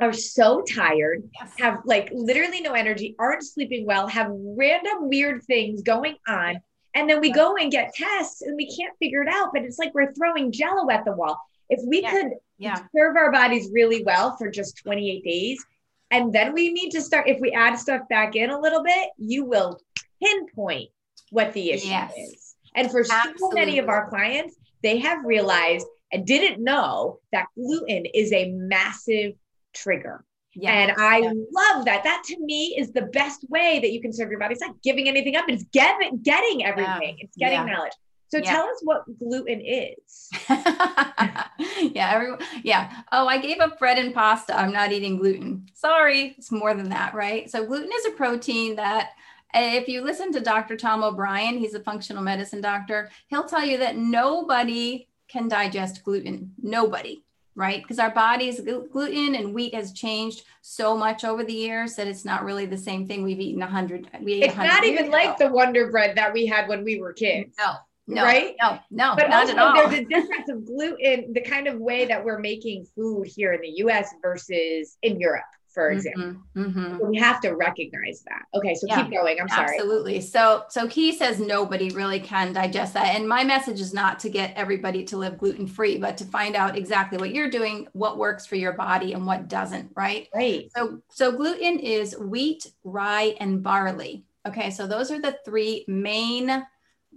are 0.00 0.12
so 0.12 0.62
tired, 0.62 1.22
yes. 1.40 1.52
have 1.58 1.80
like 1.84 2.10
literally 2.12 2.60
no 2.60 2.72
energy, 2.72 3.16
aren't 3.18 3.42
sleeping 3.42 3.86
well, 3.86 4.06
have 4.06 4.28
random 4.30 5.08
weird 5.08 5.42
things 5.44 5.82
going 5.82 6.16
on. 6.28 6.60
And 6.94 7.08
then 7.08 7.20
we 7.20 7.32
go 7.32 7.56
and 7.56 7.70
get 7.70 7.94
tests 7.94 8.42
and 8.42 8.56
we 8.56 8.74
can't 8.74 8.96
figure 8.98 9.22
it 9.22 9.28
out, 9.28 9.50
but 9.52 9.62
it's 9.62 9.78
like 9.78 9.94
we're 9.94 10.12
throwing 10.12 10.52
jello 10.52 10.90
at 10.90 11.04
the 11.04 11.12
wall. 11.12 11.38
If 11.68 11.80
we 11.86 12.02
yeah. 12.02 12.10
could 12.10 12.32
yeah. 12.58 12.82
serve 12.96 13.16
our 13.16 13.30
bodies 13.32 13.70
really 13.72 14.04
well 14.04 14.36
for 14.36 14.50
just 14.50 14.78
28 14.78 15.24
days, 15.24 15.64
and 16.10 16.32
then 16.32 16.54
we 16.54 16.72
need 16.72 16.90
to 16.90 17.02
start, 17.02 17.28
if 17.28 17.38
we 17.40 17.52
add 17.52 17.76
stuff 17.76 18.02
back 18.08 18.36
in 18.36 18.50
a 18.50 18.58
little 18.58 18.82
bit, 18.82 19.10
you 19.18 19.44
will 19.44 19.78
pinpoint 20.22 20.88
what 21.30 21.52
the 21.52 21.70
issue 21.70 21.88
yes. 21.88 22.12
is. 22.16 22.47
And 22.74 22.90
for 22.90 23.00
Absolutely. 23.00 23.38
so 23.40 23.50
many 23.50 23.78
of 23.78 23.88
our 23.88 24.08
clients, 24.08 24.56
they 24.82 24.98
have 24.98 25.24
realized 25.24 25.86
and 26.12 26.26
didn't 26.26 26.62
know 26.62 27.20
that 27.32 27.46
gluten 27.54 28.06
is 28.06 28.32
a 28.32 28.50
massive 28.50 29.34
trigger. 29.74 30.24
Yeah. 30.54 30.72
And 30.72 30.92
I 30.98 31.18
yeah. 31.18 31.32
love 31.52 31.84
that. 31.84 32.04
That 32.04 32.22
to 32.26 32.36
me 32.40 32.74
is 32.78 32.92
the 32.92 33.02
best 33.02 33.44
way 33.48 33.78
that 33.80 33.92
you 33.92 34.00
can 34.00 34.12
serve 34.12 34.30
your 34.30 34.40
body. 34.40 34.54
It's 34.54 34.62
not 34.62 34.80
giving 34.82 35.08
anything 35.08 35.36
up, 35.36 35.44
it's 35.48 35.64
getting 35.72 36.20
getting 36.22 36.64
everything. 36.64 37.16
Yeah. 37.18 37.24
It's 37.24 37.36
getting 37.36 37.66
knowledge. 37.66 37.92
So 38.30 38.40
tell 38.40 38.66
us 38.66 38.80
what 38.82 39.04
gluten 39.18 39.62
is. 39.62 40.28
yeah, 40.50 42.10
everyone. 42.12 42.40
Yeah. 42.62 42.92
Oh, 43.10 43.26
I 43.26 43.38
gave 43.38 43.58
up 43.58 43.78
bread 43.78 43.98
and 43.98 44.12
pasta. 44.12 44.54
I'm 44.54 44.72
not 44.72 44.92
eating 44.92 45.16
gluten. 45.16 45.66
Sorry, 45.72 46.34
it's 46.36 46.52
more 46.52 46.74
than 46.74 46.90
that, 46.90 47.14
right? 47.14 47.50
So 47.50 47.64
gluten 47.64 47.90
is 47.90 48.06
a 48.06 48.10
protein 48.10 48.76
that 48.76 49.12
if 49.54 49.88
you 49.88 50.02
listen 50.02 50.32
to 50.32 50.40
Dr. 50.40 50.76
Tom 50.76 51.02
O'Bryan, 51.02 51.58
he's 51.58 51.74
a 51.74 51.80
functional 51.80 52.22
medicine 52.22 52.60
doctor, 52.60 53.10
he'll 53.28 53.44
tell 53.44 53.64
you 53.64 53.78
that 53.78 53.96
nobody 53.96 55.08
can 55.28 55.48
digest 55.48 56.04
gluten. 56.04 56.52
Nobody 56.62 57.22
right? 57.58 57.82
Because 57.82 57.98
our 57.98 58.12
bodies, 58.12 58.60
gluten 58.60 59.34
and 59.34 59.52
wheat 59.52 59.74
has 59.74 59.92
changed 59.92 60.44
so 60.62 60.96
much 60.96 61.24
over 61.24 61.42
the 61.42 61.52
years 61.52 61.96
that 61.96 62.06
it's 62.06 62.24
not 62.24 62.44
really 62.44 62.66
the 62.66 62.78
same 62.78 63.04
thing 63.04 63.24
we've 63.24 63.40
eaten 63.40 63.60
a 63.62 63.66
hundred. 63.66 64.08
We 64.22 64.44
it's 64.44 64.56
not 64.56 64.84
even 64.84 65.10
like 65.10 65.38
the 65.38 65.48
Wonder 65.48 65.90
Bread 65.90 66.16
that 66.16 66.32
we 66.32 66.46
had 66.46 66.68
when 66.68 66.84
we 66.84 67.00
were 67.00 67.12
kids. 67.12 67.56
No, 67.58 67.74
no, 68.06 68.22
right? 68.22 68.54
No, 68.62 68.78
no, 68.92 69.14
but 69.16 69.32
also 69.32 69.54
there's 69.54 69.92
a 69.92 70.04
difference 70.04 70.48
of 70.48 70.64
gluten, 70.64 71.32
the 71.32 71.40
kind 71.40 71.66
of 71.66 71.80
way 71.80 72.04
that 72.04 72.24
we're 72.24 72.38
making 72.38 72.86
food 72.94 73.26
here 73.26 73.52
in 73.54 73.60
the 73.60 73.72
U.S. 73.78 74.14
versus 74.22 74.96
in 75.02 75.18
Europe 75.18 75.42
for 75.78 75.90
mm-hmm, 75.90 75.96
example. 75.96 76.42
Mm-hmm. 76.56 76.98
So 76.98 77.04
we 77.06 77.16
have 77.18 77.40
to 77.42 77.52
recognize 77.52 78.24
that. 78.26 78.46
Okay, 78.52 78.74
so 78.74 78.88
yeah, 78.88 79.02
keep 79.02 79.12
going. 79.12 79.40
I'm 79.40 79.48
sorry. 79.48 79.76
Absolutely. 79.76 80.20
So 80.20 80.64
so 80.68 80.88
he 80.88 81.12
says 81.12 81.38
nobody 81.38 81.90
really 81.90 82.18
can 82.18 82.52
digest 82.52 82.94
that. 82.94 83.14
And 83.14 83.28
my 83.28 83.44
message 83.44 83.80
is 83.80 83.94
not 83.94 84.18
to 84.20 84.28
get 84.28 84.56
everybody 84.56 85.04
to 85.04 85.16
live 85.16 85.38
gluten 85.38 85.68
free, 85.68 85.96
but 85.96 86.16
to 86.16 86.24
find 86.24 86.56
out 86.56 86.76
exactly 86.76 87.16
what 87.16 87.32
you're 87.32 87.48
doing, 87.48 87.86
what 87.92 88.18
works 88.18 88.44
for 88.44 88.56
your 88.56 88.72
body 88.72 89.12
and 89.12 89.24
what 89.24 89.46
doesn't, 89.46 89.92
right? 89.94 90.28
Right. 90.34 90.68
So 90.74 91.00
so 91.10 91.30
gluten 91.30 91.78
is 91.78 92.18
wheat, 92.18 92.72
rye, 92.82 93.36
and 93.38 93.62
barley. 93.62 94.24
Okay, 94.48 94.70
so 94.70 94.88
those 94.88 95.12
are 95.12 95.20
the 95.20 95.38
three 95.44 95.84
main 95.86 96.66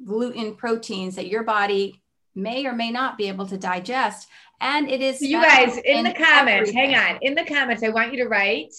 gluten 0.05 0.55
proteins 0.55 1.15
that 1.15 1.27
your 1.27 1.43
body 1.43 2.03
may 2.35 2.65
or 2.67 2.73
may 2.73 2.91
not 2.91 3.17
be 3.17 3.27
able 3.27 3.47
to 3.47 3.57
digest. 3.57 4.27
And 4.61 4.89
it 4.89 5.01
is 5.01 5.21
you 5.21 5.41
guys 5.41 5.77
in, 5.77 5.97
in 5.97 6.03
the 6.03 6.13
comments. 6.13 6.69
Everything. 6.69 6.91
Hang 6.91 7.15
on. 7.15 7.19
In 7.21 7.35
the 7.35 7.43
comments, 7.43 7.83
I 7.83 7.89
want 7.89 8.13
you 8.13 8.23
to 8.23 8.29
write 8.29 8.73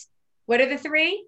what 0.47 0.61
are 0.61 0.69
the 0.69 0.79
three? 0.79 1.27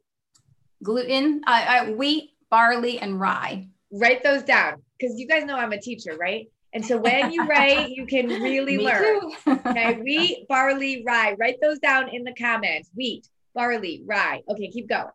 Gluten, 0.82 1.42
uh, 1.46 1.64
uh, 1.68 1.92
wheat, 1.92 2.30
barley, 2.50 2.99
and 2.99 3.20
rye. 3.20 3.68
Write 3.90 4.23
those 4.23 4.42
down 4.42 4.82
because 4.99 5.18
you 5.18 5.26
guys 5.26 5.44
know 5.44 5.56
I'm 5.56 5.73
a 5.73 5.80
teacher, 5.80 6.16
right? 6.16 6.49
And 6.73 6.84
so 6.84 6.99
when 6.99 7.32
you 7.32 7.46
write, 7.46 7.90
you 7.90 8.06
can 8.06 8.26
really 8.42 8.78
learn. 8.78 9.32
okay, 9.46 9.94
wheat, 10.02 10.46
barley, 10.49 11.04
rye. 11.06 11.34
Write 11.38 11.56
those 11.61 11.78
down 11.78 12.08
in 12.08 12.25
the 12.25 12.34
comments. 12.34 12.90
Wheat, 12.94 13.28
barley, 13.54 14.02
rye. 14.06 14.42
Okay, 14.49 14.68
keep 14.70 14.88
going 14.88 15.06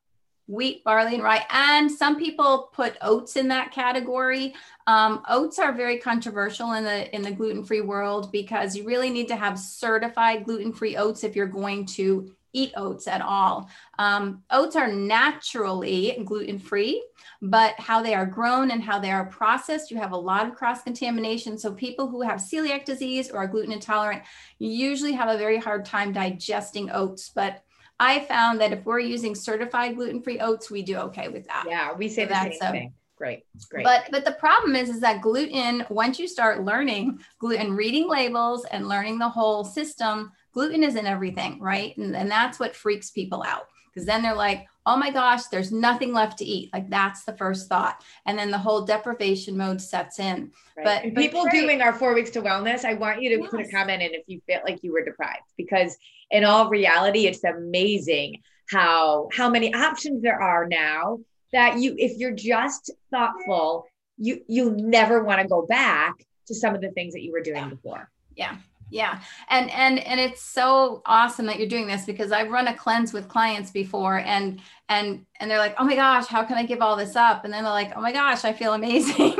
wheat, 0.49 0.83
barley, 0.83 1.13
and 1.13 1.23
rye. 1.23 1.45
And 1.51 1.91
some 1.91 2.17
people 2.17 2.71
put 2.73 2.97
oats 3.01 3.35
in 3.35 3.47
that 3.49 3.71
category. 3.71 4.55
Um, 4.87 5.21
oats 5.29 5.59
are 5.59 5.71
very 5.71 5.99
controversial 5.99 6.73
in 6.73 6.83
the 6.83 7.15
in 7.15 7.21
the 7.21 7.31
gluten-free 7.31 7.81
world 7.81 8.31
because 8.31 8.75
you 8.75 8.83
really 8.83 9.11
need 9.11 9.27
to 9.27 9.35
have 9.35 9.59
certified 9.59 10.45
gluten-free 10.45 10.97
oats 10.97 11.23
if 11.23 11.35
you're 11.35 11.45
going 11.45 11.85
to 11.85 12.31
eat 12.51 12.73
oats 12.75 13.07
at 13.07 13.21
all. 13.21 13.69
Um, 13.99 14.41
oats 14.49 14.75
are 14.75 14.91
naturally 14.91 16.19
gluten-free, 16.25 17.05
but 17.43 17.79
how 17.79 18.01
they 18.01 18.15
are 18.15 18.25
grown 18.25 18.71
and 18.71 18.81
how 18.81 18.97
they 18.97 19.11
are 19.11 19.25
processed, 19.25 19.91
you 19.91 19.97
have 19.97 20.13
a 20.13 20.17
lot 20.17 20.47
of 20.47 20.55
cross-contamination. 20.55 21.59
So 21.59 21.71
people 21.73 22.07
who 22.07 22.23
have 22.23 22.39
celiac 22.39 22.85
disease 22.85 23.29
or 23.29 23.37
are 23.37 23.47
gluten 23.47 23.71
intolerant 23.71 24.23
usually 24.57 25.13
have 25.13 25.29
a 25.29 25.37
very 25.37 25.59
hard 25.59 25.85
time 25.85 26.11
digesting 26.11 26.89
oats. 26.89 27.29
But 27.29 27.63
I 27.99 28.21
found 28.21 28.61
that 28.61 28.71
if 28.71 28.85
we're 28.85 28.99
using 28.99 29.35
certified 29.35 29.95
gluten-free 29.95 30.39
oats, 30.39 30.71
we 30.71 30.81
do 30.81 30.97
okay 30.97 31.27
with 31.27 31.45
that. 31.47 31.65
Yeah, 31.67 31.93
we 31.93 32.07
say 32.07 32.23
so 32.23 32.29
the 32.29 32.51
same 32.51 32.71
thing. 32.71 32.93
Great, 33.17 33.43
great. 33.69 33.83
But 33.83 34.07
but 34.11 34.23
the 34.23 34.31
problem 34.31 34.77
is 34.77 34.89
is 34.89 35.01
that 35.01 35.21
gluten, 35.21 35.85
once 35.89 36.17
you 36.19 36.27
start 36.27 36.63
learning 36.63 37.19
gluten, 37.37 37.75
reading 37.75 38.07
labels 38.07 38.63
and 38.71 38.87
learning 38.87 39.19
the 39.19 39.27
whole 39.27 39.65
system, 39.65 40.31
gluten 40.53 40.83
is 40.83 40.95
in 40.95 41.05
everything, 41.05 41.59
right? 41.59 41.97
And, 41.97 42.15
and 42.15 42.31
that's 42.31 42.59
what 42.59 42.73
freaks 42.73 43.11
people 43.11 43.43
out 43.43 43.67
because 43.93 44.05
then 44.05 44.21
they're 44.21 44.33
like, 44.33 44.67
oh 44.89 44.97
my 44.97 45.11
gosh, 45.11 45.45
there's 45.45 45.71
nothing 45.71 46.11
left 46.11 46.39
to 46.39 46.45
eat. 46.45 46.71
Like 46.73 46.89
that's 46.89 47.23
the 47.23 47.37
first 47.37 47.69
thought. 47.69 48.03
And 48.25 48.37
then 48.37 48.49
the 48.49 48.57
whole 48.57 48.81
deprivation 48.81 49.55
mode 49.55 49.79
sets 49.79 50.17
in. 50.17 50.51
Right. 50.75 50.83
But 50.83 51.03
and 51.03 51.15
people 51.15 51.43
but 51.43 51.51
doing 51.51 51.81
our 51.81 51.93
four 51.93 52.15
weeks 52.15 52.31
to 52.31 52.41
wellness, 52.41 52.85
I 52.85 52.95
want 52.95 53.21
you 53.21 53.29
to 53.35 53.41
yes. 53.41 53.51
put 53.51 53.61
a 53.61 53.69
comment 53.69 54.01
in 54.01 54.15
if 54.15 54.23
you 54.25 54.41
feel 54.47 54.61
like 54.65 54.83
you 54.83 54.91
were 54.91 55.05
deprived 55.05 55.43
because 55.57 55.95
in 56.31 56.43
all 56.43 56.69
reality, 56.69 57.27
it's 57.27 57.43
amazing 57.43 58.41
how 58.71 59.29
how 59.31 59.47
many 59.47 59.71
options 59.75 60.23
there 60.23 60.41
are 60.41 60.67
now 60.67 61.19
that 61.53 61.77
you 61.77 61.93
if 61.97 62.17
you're 62.17 62.31
just 62.31 62.89
thoughtful, 63.11 63.85
you 64.17 64.41
you 64.47 64.71
never 64.71 65.23
want 65.23 65.39
to 65.39 65.47
go 65.47 65.67
back 65.67 66.15
to 66.47 66.55
some 66.55 66.73
of 66.73 66.81
the 66.81 66.89
things 66.89 67.13
that 67.13 67.21
you 67.21 67.31
were 67.31 67.41
doing 67.41 67.57
yeah. 67.57 67.69
before. 67.69 68.09
Yeah. 68.35 68.57
Yeah. 68.89 69.21
And 69.49 69.69
and 69.71 69.99
and 69.99 70.19
it's 70.19 70.41
so 70.41 71.01
awesome 71.05 71.45
that 71.47 71.57
you're 71.59 71.67
doing 71.67 71.87
this 71.87 72.05
because 72.05 72.31
I've 72.31 72.49
run 72.49 72.67
a 72.67 72.75
cleanse 72.75 73.13
with 73.13 73.27
clients 73.27 73.71
before 73.71 74.19
and 74.19 74.61
and 74.87 75.25
and 75.39 75.49
they're 75.49 75.59
like, 75.59 75.75
"Oh 75.77 75.85
my 75.85 75.95
gosh, 75.95 76.27
how 76.27 76.43
can 76.43 76.57
I 76.57 76.65
give 76.65 76.81
all 76.81 76.95
this 76.95 77.15
up?" 77.15 77.45
And 77.45 77.53
then 77.53 77.63
they're 77.63 77.71
like, 77.71 77.93
"Oh 77.95 78.01
my 78.01 78.11
gosh, 78.11 78.45
I 78.45 78.53
feel 78.53 78.73
amazing." 78.73 79.35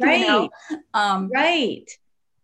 right. 0.00 0.20
You 0.20 0.26
know? 0.26 0.50
um, 0.94 1.28
right. 1.32 1.88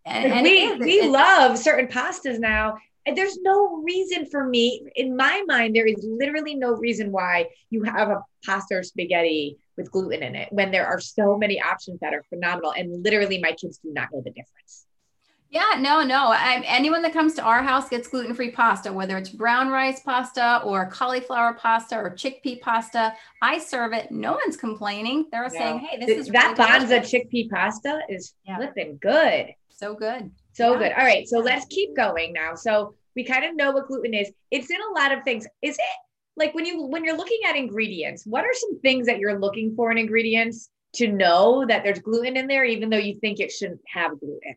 And, 0.05 0.33
and 0.33 0.43
we 0.43 0.77
we 0.77 1.09
love 1.09 1.57
certain 1.59 1.89
pastas 1.89 2.39
now 2.39 2.77
and 3.07 3.17
there's 3.17 3.39
no 3.43 3.83
reason 3.83 4.27
for 4.27 4.49
me, 4.49 4.87
in 4.97 5.17
my 5.17 5.45
mind, 5.47 5.77
there 5.77 5.87
is 5.87 6.03
literally 6.03 6.55
no 6.55 6.71
reason 6.71 7.13
why 7.13 7.49
you 7.69 7.83
have 7.83 8.09
a 8.09 8.23
pasta 8.45 8.77
or 8.77 8.83
spaghetti 8.83 9.59
with 9.77 9.91
gluten 9.91 10.23
in 10.23 10.35
it 10.35 10.49
when 10.53 10.71
there 10.71 10.87
are 10.87 11.01
so 11.01 11.37
many 11.37 11.61
options 11.61 12.01
that 12.01 12.15
are 12.15 12.23
phenomenal. 12.31 12.73
And 12.73 13.03
literally, 13.05 13.39
my 13.39 13.53
kids 13.53 13.79
do 13.79 13.93
not 13.93 14.09
know 14.13 14.23
the 14.23 14.31
difference. 14.31 14.87
Yeah, 15.55 15.79
no, 15.79 16.03
no. 16.03 16.33
I, 16.33 16.65
anyone 16.67 17.01
that 17.03 17.13
comes 17.13 17.35
to 17.35 17.43
our 17.43 17.63
house 17.63 17.89
gets 17.89 18.09
gluten 18.09 18.35
free 18.35 18.51
pasta, 18.51 18.93
whether 18.93 19.17
it's 19.17 19.29
brown 19.29 19.69
rice 19.69 20.01
pasta 20.01 20.61
or 20.65 20.87
cauliflower 20.87 21.55
pasta 21.55 21.97
or 21.97 22.11
chickpea 22.11 22.61
pasta. 22.61 23.15
I 23.41 23.59
serve 23.59 23.93
it. 23.93 24.11
No 24.11 24.33
one's 24.33 24.57
complaining. 24.57 25.27
They're 25.31 25.49
saying, 25.49 25.79
hey, 25.79 26.05
this 26.05 26.27
is 26.27 26.29
that 26.31 26.59
really 26.59 26.71
Banza 26.71 26.99
chickpea 27.03 27.49
pasta 27.51 28.01
is 28.09 28.35
yeah. 28.45 28.57
flipping 28.57 28.99
good. 29.01 29.55
So 29.69 29.95
good. 29.95 30.33
So 30.55 30.73
yeah. 30.73 30.79
good. 30.79 30.93
All 30.99 31.05
right. 31.05 31.29
So 31.29 31.39
let's 31.39 31.67
keep 31.67 31.95
going 31.95 32.33
now. 32.33 32.57
So 32.57 32.97
we 33.15 33.23
kind 33.23 33.45
of 33.45 33.55
know 33.55 33.71
what 33.71 33.87
gluten 33.87 34.13
is. 34.13 34.33
It's 34.51 34.69
in 34.71 34.79
a 34.91 34.99
lot 35.01 35.17
of 35.17 35.23
things. 35.23 35.47
Is 35.63 35.77
it 35.77 35.85
like 36.37 36.53
when 36.57 36.67
you 36.67 36.83
when 36.83 37.05
you're 37.05 37.17
looking 37.17 37.39
at 37.49 37.55
ingredients, 37.55 38.27
what 38.27 38.43
are 38.43 38.55
some 38.55 38.81
things 38.81 39.07
that 39.07 39.21
you're 39.21 39.39
looking 39.39 39.77
for 39.77 39.93
in 39.93 39.99
ingredients 39.99 40.69
to 40.95 41.07
know 41.07 41.65
that 41.69 41.85
there's 41.85 42.01
gluten 42.01 42.37
in 42.37 42.49
there, 42.49 42.65
even 42.65 42.91
though 42.91 42.97
you 42.97 43.21
think 43.21 43.39
it 43.39 43.53
shouldn't 43.53 43.83
have 43.87 44.19
gluten? 44.19 44.57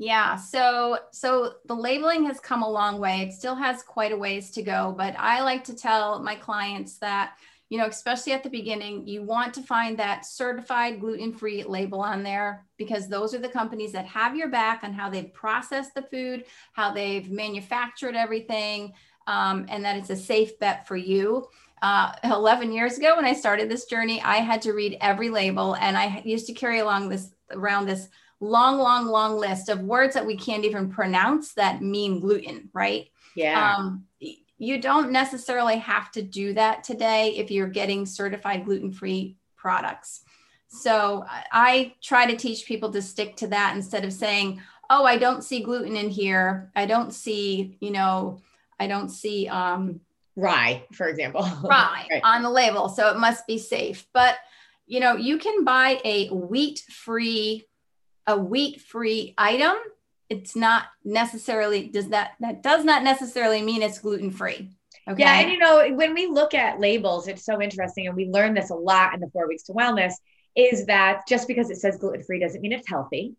Yeah, 0.00 0.36
so 0.36 0.98
so 1.12 1.56
the 1.66 1.74
labeling 1.74 2.24
has 2.24 2.40
come 2.40 2.62
a 2.62 2.68
long 2.68 2.98
way. 2.98 3.20
It 3.20 3.34
still 3.34 3.54
has 3.54 3.82
quite 3.82 4.12
a 4.12 4.16
ways 4.16 4.50
to 4.52 4.62
go, 4.62 4.94
but 4.96 5.14
I 5.18 5.42
like 5.42 5.62
to 5.64 5.76
tell 5.76 6.22
my 6.22 6.36
clients 6.36 6.96
that 7.00 7.34
you 7.68 7.78
know, 7.78 7.86
especially 7.86 8.32
at 8.32 8.42
the 8.42 8.48
beginning, 8.48 9.06
you 9.06 9.22
want 9.22 9.52
to 9.54 9.62
find 9.62 9.98
that 9.98 10.24
certified 10.24 11.00
gluten 11.00 11.34
free 11.34 11.62
label 11.62 12.00
on 12.00 12.22
there 12.22 12.66
because 12.78 13.08
those 13.08 13.34
are 13.34 13.38
the 13.38 13.48
companies 13.48 13.92
that 13.92 14.06
have 14.06 14.34
your 14.34 14.48
back 14.48 14.82
on 14.84 14.94
how 14.94 15.10
they've 15.10 15.32
processed 15.34 15.94
the 15.94 16.02
food, 16.02 16.46
how 16.72 16.92
they've 16.92 17.30
manufactured 17.30 18.16
everything, 18.16 18.94
um, 19.26 19.66
and 19.68 19.84
that 19.84 19.96
it's 19.96 20.10
a 20.10 20.16
safe 20.16 20.58
bet 20.58 20.88
for 20.88 20.96
you. 20.96 21.46
Uh, 21.82 22.12
11 22.24 22.72
years 22.72 22.96
ago, 22.96 23.16
when 23.16 23.26
I 23.26 23.34
started 23.34 23.70
this 23.70 23.84
journey, 23.84 24.20
I 24.22 24.38
had 24.38 24.62
to 24.62 24.72
read 24.72 24.96
every 25.02 25.28
label 25.28 25.76
and 25.76 25.96
I 25.96 26.22
used 26.24 26.46
to 26.46 26.54
carry 26.54 26.78
along 26.78 27.10
this 27.10 27.30
around 27.52 27.86
this 27.86 28.08
long, 28.40 28.78
long, 28.78 29.06
long 29.06 29.36
list 29.36 29.68
of 29.68 29.80
words 29.80 30.14
that 30.14 30.26
we 30.26 30.36
can't 30.36 30.64
even 30.64 30.90
pronounce 30.90 31.52
that 31.54 31.82
mean 31.82 32.20
gluten, 32.20 32.70
right? 32.72 33.08
Yeah. 33.34 33.76
Um, 33.76 34.06
you 34.58 34.80
don't 34.80 35.10
necessarily 35.10 35.78
have 35.78 36.10
to 36.12 36.22
do 36.22 36.52
that 36.54 36.84
today 36.84 37.34
if 37.36 37.50
you're 37.50 37.68
getting 37.68 38.04
certified 38.04 38.64
gluten 38.64 38.92
free 38.92 39.36
products. 39.56 40.22
So 40.68 41.24
I 41.50 41.94
try 42.02 42.26
to 42.30 42.36
teach 42.36 42.66
people 42.66 42.92
to 42.92 43.02
stick 43.02 43.36
to 43.36 43.48
that 43.48 43.74
instead 43.74 44.04
of 44.04 44.12
saying, 44.12 44.60
oh, 44.88 45.04
I 45.04 45.16
don't 45.16 45.42
see 45.42 45.62
gluten 45.62 45.96
in 45.96 46.10
here. 46.10 46.70
I 46.76 46.86
don't 46.86 47.12
see, 47.12 47.76
you 47.80 47.90
know, 47.90 48.40
I 48.78 48.86
don't 48.86 49.08
see 49.08 49.48
um, 49.48 50.00
rye, 50.36 50.84
for 50.92 51.08
example. 51.08 51.42
rye 51.64 52.06
right. 52.10 52.20
on 52.22 52.42
the 52.42 52.50
label, 52.50 52.88
so 52.88 53.10
it 53.10 53.18
must 53.18 53.46
be 53.46 53.58
safe. 53.58 54.06
But 54.12 54.36
you 54.86 54.98
know, 54.98 55.14
you 55.14 55.38
can 55.38 55.64
buy 55.64 56.00
a 56.04 56.28
wheat-free 56.28 57.64
a 58.26 58.36
wheat-free 58.36 59.34
item. 59.36 59.76
It's 60.28 60.54
not 60.54 60.84
necessarily 61.04 61.88
does 61.88 62.08
that 62.08 62.32
that 62.40 62.62
does 62.62 62.84
not 62.84 63.02
necessarily 63.02 63.62
mean 63.62 63.82
it's 63.82 63.98
gluten-free. 63.98 64.70
Okay. 65.08 65.22
Yeah, 65.22 65.40
and 65.40 65.50
you 65.50 65.58
know, 65.58 65.88
when 65.94 66.14
we 66.14 66.26
look 66.26 66.54
at 66.54 66.78
labels, 66.78 67.26
it's 67.26 67.44
so 67.44 67.60
interesting, 67.60 68.06
and 68.06 68.14
we 68.14 68.26
learn 68.26 68.54
this 68.54 68.70
a 68.70 68.74
lot 68.74 69.14
in 69.14 69.20
the 69.20 69.28
four 69.30 69.48
weeks 69.48 69.64
to 69.64 69.72
wellness. 69.72 70.12
Is 70.54 70.86
that 70.86 71.22
just 71.28 71.48
because 71.48 71.70
it 71.70 71.78
says 71.78 71.96
gluten 71.96 72.22
free 72.22 72.38
doesn't 72.38 72.60
mean 72.60 72.72
it's 72.72 72.88
healthy? 72.88 73.34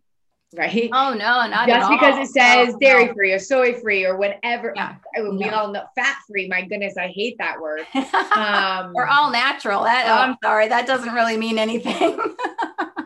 right? 0.57 0.89
Oh 0.91 1.13
no, 1.13 1.47
not 1.47 1.67
just 1.67 1.89
because 1.89 2.29
it 2.29 2.31
says 2.31 2.75
dairy 2.79 3.13
free 3.13 3.31
or 3.31 3.39
soy 3.39 3.73
free 3.73 4.05
or 4.05 4.17
whatever. 4.17 4.73
Yeah. 4.75 4.95
we 5.17 5.49
all 5.49 5.71
know 5.71 5.83
fat 5.95 6.17
free. 6.27 6.47
My 6.47 6.61
goodness, 6.63 6.97
I 6.97 7.07
hate 7.07 7.37
that 7.39 7.59
word. 7.59 7.85
Um, 8.31 8.93
or 8.95 9.07
all 9.07 9.29
natural. 9.29 9.83
That 9.83 10.05
oh, 10.07 10.13
I'm 10.13 10.37
sorry, 10.43 10.67
that 10.69 10.87
doesn't 10.87 11.13
really 11.13 11.37
mean 11.37 11.59
anything. 11.59 12.17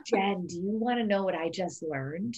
Jen, 0.06 0.48
do 0.48 0.56
you 0.56 0.78
want 0.78 1.00
to 1.00 1.06
know 1.06 1.24
what 1.24 1.36
I 1.36 1.50
just 1.50 1.84
learned? 1.84 2.36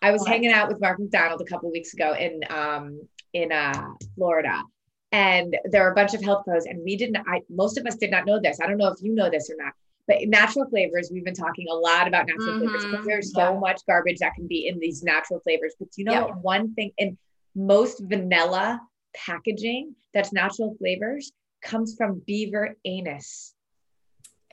I 0.00 0.12
was 0.12 0.20
what? 0.20 0.30
hanging 0.30 0.52
out 0.52 0.68
with 0.68 0.80
Mark 0.80 0.98
Macdonald 1.00 1.40
a 1.40 1.44
couple 1.44 1.70
weeks 1.70 1.94
ago 1.94 2.14
in 2.14 2.40
um 2.50 3.00
in 3.32 3.52
uh 3.52 3.88
Florida. 4.14 4.62
And 5.10 5.56
there 5.64 5.82
were 5.84 5.92
a 5.92 5.94
bunch 5.94 6.12
of 6.12 6.22
health 6.22 6.44
pros, 6.44 6.66
and 6.66 6.84
we 6.84 6.96
didn't. 6.96 7.16
I 7.26 7.40
most 7.48 7.78
of 7.78 7.86
us 7.86 7.96
did 7.96 8.10
not 8.10 8.26
know 8.26 8.38
this. 8.40 8.60
I 8.62 8.66
don't 8.66 8.78
know 8.78 8.88
if 8.88 9.02
you 9.02 9.14
know 9.14 9.30
this 9.30 9.50
or 9.50 9.56
not 9.56 9.72
but 10.08 10.26
natural 10.26 10.66
flavors, 10.70 11.10
we've 11.12 11.24
been 11.24 11.34
talking 11.34 11.66
a 11.70 11.74
lot 11.74 12.08
about 12.08 12.26
natural 12.26 12.54
mm-hmm. 12.54 12.60
flavors 12.60 12.84
because 12.86 13.06
there's 13.06 13.32
so 13.34 13.52
yeah. 13.52 13.58
much 13.60 13.82
garbage 13.86 14.18
that 14.20 14.34
can 14.34 14.48
be 14.48 14.66
in 14.66 14.80
these 14.80 15.02
natural 15.02 15.38
flavors. 15.40 15.74
But 15.78 15.90
do 15.92 16.00
you 16.00 16.06
know 16.06 16.28
yeah. 16.28 16.34
one 16.40 16.74
thing 16.74 16.92
in 16.96 17.18
most 17.54 18.00
vanilla 18.00 18.80
packaging 19.14 19.94
that's 20.14 20.32
natural 20.32 20.74
flavors 20.78 21.32
comes 21.62 21.94
from 21.96 22.22
beaver 22.26 22.74
anus. 22.84 23.54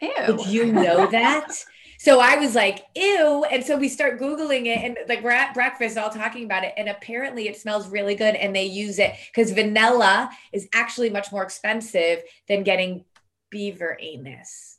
Ew. 0.02 0.12
Did 0.28 0.46
you 0.48 0.74
know 0.74 1.08
that? 1.08 1.48
so 1.98 2.20
I 2.20 2.38
was 2.38 2.56
like, 2.56 2.86
ew. 2.96 3.46
And 3.50 3.64
so 3.64 3.78
we 3.78 3.90
start 3.90 4.20
Googling 4.20 4.66
it 4.66 4.84
and 4.84 4.98
like 5.08 5.24
we're 5.24 5.32
at 5.32 5.54
breakfast 5.54 5.98
all 5.98 6.10
talking 6.10 6.46
about 6.46 6.64
it. 6.64 6.74
And 6.78 6.90
apparently 6.90 7.48
it 7.48 7.58
smells 7.58 7.88
really 7.90 8.16
good. 8.16 8.36
And 8.36 8.56
they 8.56 8.66
use 8.66 9.00
it 9.00 9.14
because 9.28 9.52
vanilla 9.52 10.30
is 10.52 10.68
actually 10.74 11.10
much 11.10 11.32
more 11.32 11.44
expensive 11.44 12.24
than 12.48 12.64
getting 12.64 13.06
beaver 13.50 13.98
anus 14.00 14.76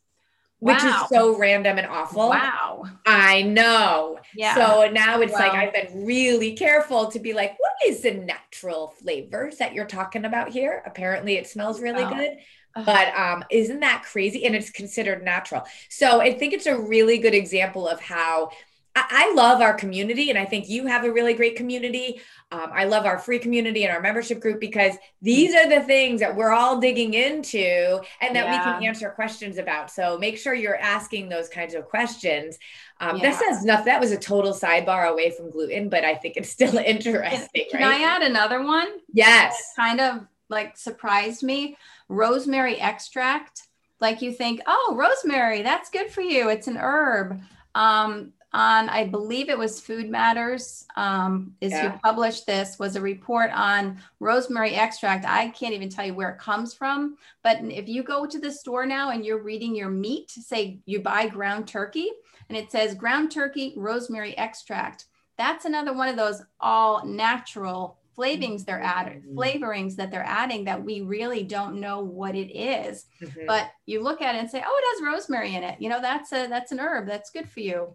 which 0.59 0.83
is 0.83 0.95
so 1.09 1.37
random 1.37 1.79
and 1.79 1.87
awful. 1.87 2.31
Wow. 2.31 2.85
I 3.05 3.43
know. 3.43 4.19
Yeah. 4.35 4.55
So 4.55 4.91
now 4.91 5.21
it's 5.21 5.33
like 5.33 5.53
I've 5.53 5.73
been 5.73 6.07
really 6.07 6.55
careful 6.55 7.11
to 7.11 7.19
be 7.19 7.35
like, 7.35 7.57
what 7.59 7.73
is 7.87 8.01
the 8.01 8.13
natural 8.15 8.89
flavors 8.89 9.59
that 9.59 9.75
you're 9.75 9.85
talking 9.85 10.25
about 10.25 10.49
here? 10.49 10.83
Apparently 10.87 11.37
it 11.37 11.47
smells 11.47 11.81
really 11.81 12.05
wow. 12.05 12.15
good. 12.15 12.39
But 12.85 13.15
um, 13.17 13.45
isn't 13.51 13.81
that 13.81 14.05
crazy? 14.05 14.45
And 14.45 14.55
it's 14.55 14.71
considered 14.71 15.25
natural. 15.25 15.65
So 15.89 16.21
I 16.21 16.33
think 16.33 16.53
it's 16.53 16.67
a 16.67 16.79
really 16.79 17.19
good 17.19 17.35
example 17.35 17.89
of 17.89 18.01
how 18.01 18.51
I 18.97 19.33
love 19.35 19.61
our 19.61 19.75
community, 19.75 20.31
and 20.31 20.39
I 20.39 20.47
think 20.47 20.69
you 20.69 20.87
have 20.87 21.05
a 21.05 21.13
really 21.13 21.35
great 21.35 21.55
community. 21.55 22.21
Um, 22.51 22.71
I 22.73 22.85
love 22.85 23.05
our 23.05 23.19
free 23.19 23.39
community 23.39 23.85
and 23.85 23.93
our 23.93 24.01
membership 24.01 24.41
group 24.41 24.59
because 24.59 24.95
these 25.21 25.55
are 25.55 25.69
the 25.69 25.81
things 25.81 26.21
that 26.21 26.35
we're 26.35 26.53
all 26.53 26.81
digging 26.81 27.13
into 27.13 28.01
and 28.23 28.35
that 28.35 28.47
yeah. 28.47 28.53
we 28.53 28.65
can 28.65 28.85
answer 28.85 29.11
questions 29.11 29.59
about. 29.59 29.91
So 29.91 30.17
make 30.19 30.39
sure 30.39 30.55
you're 30.55 30.79
asking 30.79 31.29
those 31.29 31.49
kinds 31.49 31.75
of 31.75 31.85
questions. 31.87 32.59
Um, 32.99 33.19
yeah. 33.19 33.31
That 33.31 33.39
says 33.39 33.65
nothing. 33.65 33.87
That 33.87 34.01
was 34.01 34.13
a 34.13 34.19
total 34.19 34.55
sidebar 34.55 35.11
away 35.11 35.31
from 35.31 35.51
gluten, 35.51 35.91
but 35.91 36.05
I 36.05 36.15
think 36.15 36.37
it's 36.37 36.51
still 36.51 36.77
interesting. 36.79 37.67
Can, 37.71 37.81
can 37.81 37.89
right? 37.89 38.01
I 38.01 38.05
add 38.05 38.23
another 38.23 38.65
one? 38.65 38.89
Yes. 39.13 39.73
Kind 39.77 40.01
of 40.01 40.27
like 40.49 40.79
surprised 40.79 41.43
me. 41.43 41.77
Rosemary 42.09 42.81
extract. 42.81 43.63
Like 44.01 44.21
you 44.21 44.33
think, 44.33 44.61
oh, 44.67 44.95
rosemary, 44.97 45.63
that's 45.63 45.91
good 45.91 46.11
for 46.11 46.21
you. 46.21 46.51
It's 46.51 46.69
an 46.69 46.77
herb. 46.77 47.41
Um, 47.75 48.33
on, 48.53 48.89
I 48.89 49.07
believe 49.07 49.51
it 49.51 49.59
was 49.59 49.81
Food 49.81 50.09
Matters, 50.09 50.87
um, 50.97 51.53
is 51.61 51.73
yeah. 51.73 51.91
who 51.91 51.99
published 51.99 52.47
this, 52.47 52.79
was 52.79 52.97
a 52.97 53.01
report 53.01 53.51
on 53.53 54.01
rosemary 54.19 54.75
extract. 54.75 55.27
I 55.27 55.49
can't 55.49 55.75
even 55.75 55.91
tell 55.91 56.07
you 56.07 56.15
where 56.15 56.31
it 56.31 56.39
comes 56.39 56.73
from, 56.73 57.17
but 57.43 57.59
if 57.65 57.87
you 57.87 58.03
go 58.03 58.25
to 58.25 58.39
the 58.39 58.51
store 58.51 58.87
now 58.87 59.11
and 59.11 59.27
you're 59.27 59.43
reading 59.43 59.77
your 59.77 59.91
meat, 59.91 60.31
say 60.31 60.79
you 60.87 61.01
buy 61.01 61.29
ground 61.29 61.69
turkey, 61.69 62.09
and 62.49 62.57
it 62.57 62.73
says 62.73 62.95
ground 62.95 63.31
turkey 63.31 63.75
rosemary 63.77 64.37
extract. 64.39 65.07
That's 65.37 65.67
another 65.67 65.93
one 65.93 66.09
of 66.09 66.17
those 66.17 66.43
all 66.59 67.05
natural 67.05 67.99
flavorings 68.17 68.65
they're 68.65 68.83
adding 68.83 69.21
mm-hmm. 69.21 69.39
flavorings 69.39 69.97
that 69.97 70.11
they're 70.11 70.25
adding 70.25 70.65
that 70.65 70.83
we 70.83 71.01
really 71.03 71.43
don't 71.43 71.81
know 71.81 72.01
what 72.01 72.35
it 72.35 72.51
is. 72.57 73.07
Mm-hmm. 73.21 73.47
but 73.47 73.71
you 73.87 74.03
look 74.03 74.23
at 74.23 74.35
it 74.35 74.39
and 74.39 74.51
say 74.51 74.63
oh 74.65 74.81
it 74.83 74.97
has 74.97 75.13
rosemary 75.13 75.55
in 75.55 75.63
it 75.63 75.81
you 75.81 75.89
know 75.89 76.01
that's 76.01 76.33
a 76.33 76.47
that's 76.49 76.73
an 76.73 76.81
herb 76.81 77.07
that's 77.07 77.31
good 77.31 77.49
for 77.49 77.61
you 77.61 77.95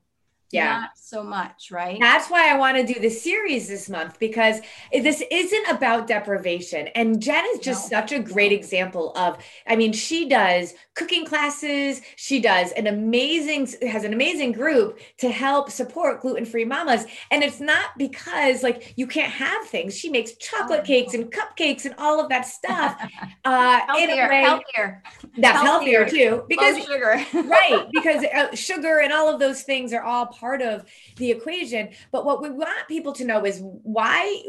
yeah. 0.53 0.79
not 0.81 0.89
so 0.95 1.23
much, 1.23 1.71
right? 1.71 1.97
That's 1.99 2.29
why 2.29 2.51
I 2.51 2.57
want 2.57 2.77
to 2.77 2.93
do 2.93 2.99
the 2.99 3.09
series 3.09 3.67
this 3.67 3.89
month 3.89 4.19
because 4.19 4.59
this 4.91 5.23
isn't 5.29 5.67
about 5.69 6.07
deprivation. 6.07 6.87
And 6.89 7.21
Jen 7.21 7.45
is 7.53 7.59
just 7.59 7.91
no. 7.91 7.99
such 7.99 8.11
a 8.11 8.19
great 8.19 8.51
example 8.51 9.11
of, 9.15 9.37
I 9.67 9.75
mean, 9.75 9.93
she 9.93 10.27
does 10.27 10.73
cooking 10.95 11.25
classes, 11.25 12.01
she 12.15 12.39
does 12.39 12.71
an 12.73 12.87
amazing, 12.87 13.67
has 13.87 14.03
an 14.03 14.13
amazing 14.13 14.51
group 14.51 14.99
to 15.17 15.29
help 15.29 15.69
support 15.71 16.21
gluten 16.21 16.45
free 16.45 16.65
mamas. 16.65 17.05
And 17.31 17.43
it's 17.43 17.59
not 17.59 17.97
because 17.97 18.63
like 18.63 18.93
you 18.97 19.07
can't 19.07 19.31
have 19.31 19.65
things. 19.65 19.97
She 19.97 20.09
makes 20.09 20.33
chocolate 20.33 20.81
oh. 20.83 20.85
cakes 20.87 21.13
and 21.13 21.31
cupcakes 21.31 21.85
and 21.85 21.95
all 21.97 22.19
of 22.19 22.29
that 22.29 22.45
stuff. 22.45 23.01
Uh, 23.43 23.79
healthier, 23.87 24.29
way, 24.29 24.41
healthier. 24.41 25.03
That's 25.37 25.59
healthier, 25.61 26.03
healthier 26.03 26.37
too 26.37 26.45
because 26.47 26.77
Low 26.77 26.85
sugar, 26.85 27.25
right? 27.49 27.87
Because 27.91 28.23
uh, 28.23 28.53
sugar 28.55 28.99
and 28.99 29.11
all 29.11 29.33
of 29.33 29.39
those 29.39 29.63
things 29.63 29.93
are 29.93 30.03
all 30.03 30.27
part 30.41 30.61
of 30.61 30.83
the 31.17 31.31
equation. 31.31 31.89
But 32.11 32.25
what 32.25 32.41
we 32.41 32.49
want 32.49 32.87
people 32.87 33.13
to 33.13 33.25
know 33.25 33.45
is 33.45 33.61
why, 33.61 34.43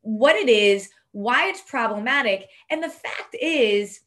what 0.00 0.34
it 0.34 0.48
is, 0.48 0.88
why 1.12 1.48
it's 1.50 1.62
problematic. 1.62 2.48
And 2.70 2.82
the 2.82 2.88
fact 2.88 3.36
is, 3.40 4.00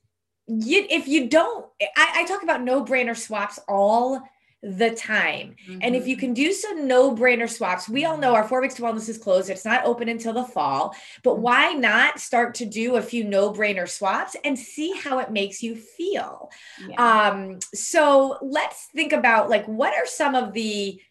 you, 0.48 0.86
if 0.90 1.08
you 1.08 1.30
don't, 1.30 1.66
I, 1.96 2.08
I 2.18 2.26
talk 2.26 2.44
about 2.44 2.64
no 2.64 2.84
brainer 2.84 3.16
swaps 3.16 3.60
all 3.70 4.22
the 4.64 4.92
time. 4.92 5.56
Mm-hmm. 5.68 5.80
And 5.82 5.96
if 5.96 6.06
you 6.06 6.16
mm-hmm. 6.16 6.26
can 6.26 6.34
do 6.36 6.52
some 6.52 6.88
no 6.88 7.16
brainer 7.16 7.50
swaps, 7.50 7.90
we 7.90 8.06
all 8.06 8.18
know 8.18 8.36
our 8.36 8.48
four 8.48 8.62
weeks 8.62 8.76
to 8.76 8.84
wellness 8.84 9.10
is 9.10 9.18
closed. 9.18 9.50
It's 9.50 9.66
not 9.66 9.86
open 9.86 10.08
until 10.08 10.34
the 10.34 10.44
fall, 10.44 10.94
but 11.24 11.34
mm-hmm. 11.34 11.42
why 11.42 11.72
not 11.74 12.20
start 12.20 12.54
to 12.56 12.66
do 12.66 12.96
a 12.96 13.02
few 13.02 13.24
no 13.24 13.52
brainer 13.52 13.90
swaps 13.90 14.36
and 14.44 14.58
see 14.58 14.94
how 15.04 15.18
it 15.18 15.32
makes 15.32 15.64
you 15.64 15.76
feel? 15.76 16.52
Yeah. 16.88 17.30
Um, 17.30 17.60
so 17.74 18.38
let's 18.42 18.88
think 18.94 19.14
about 19.14 19.50
like, 19.50 19.66
what 19.66 19.96
are 19.96 20.06
some 20.06 20.36
of 20.36 20.54
the 20.54 21.02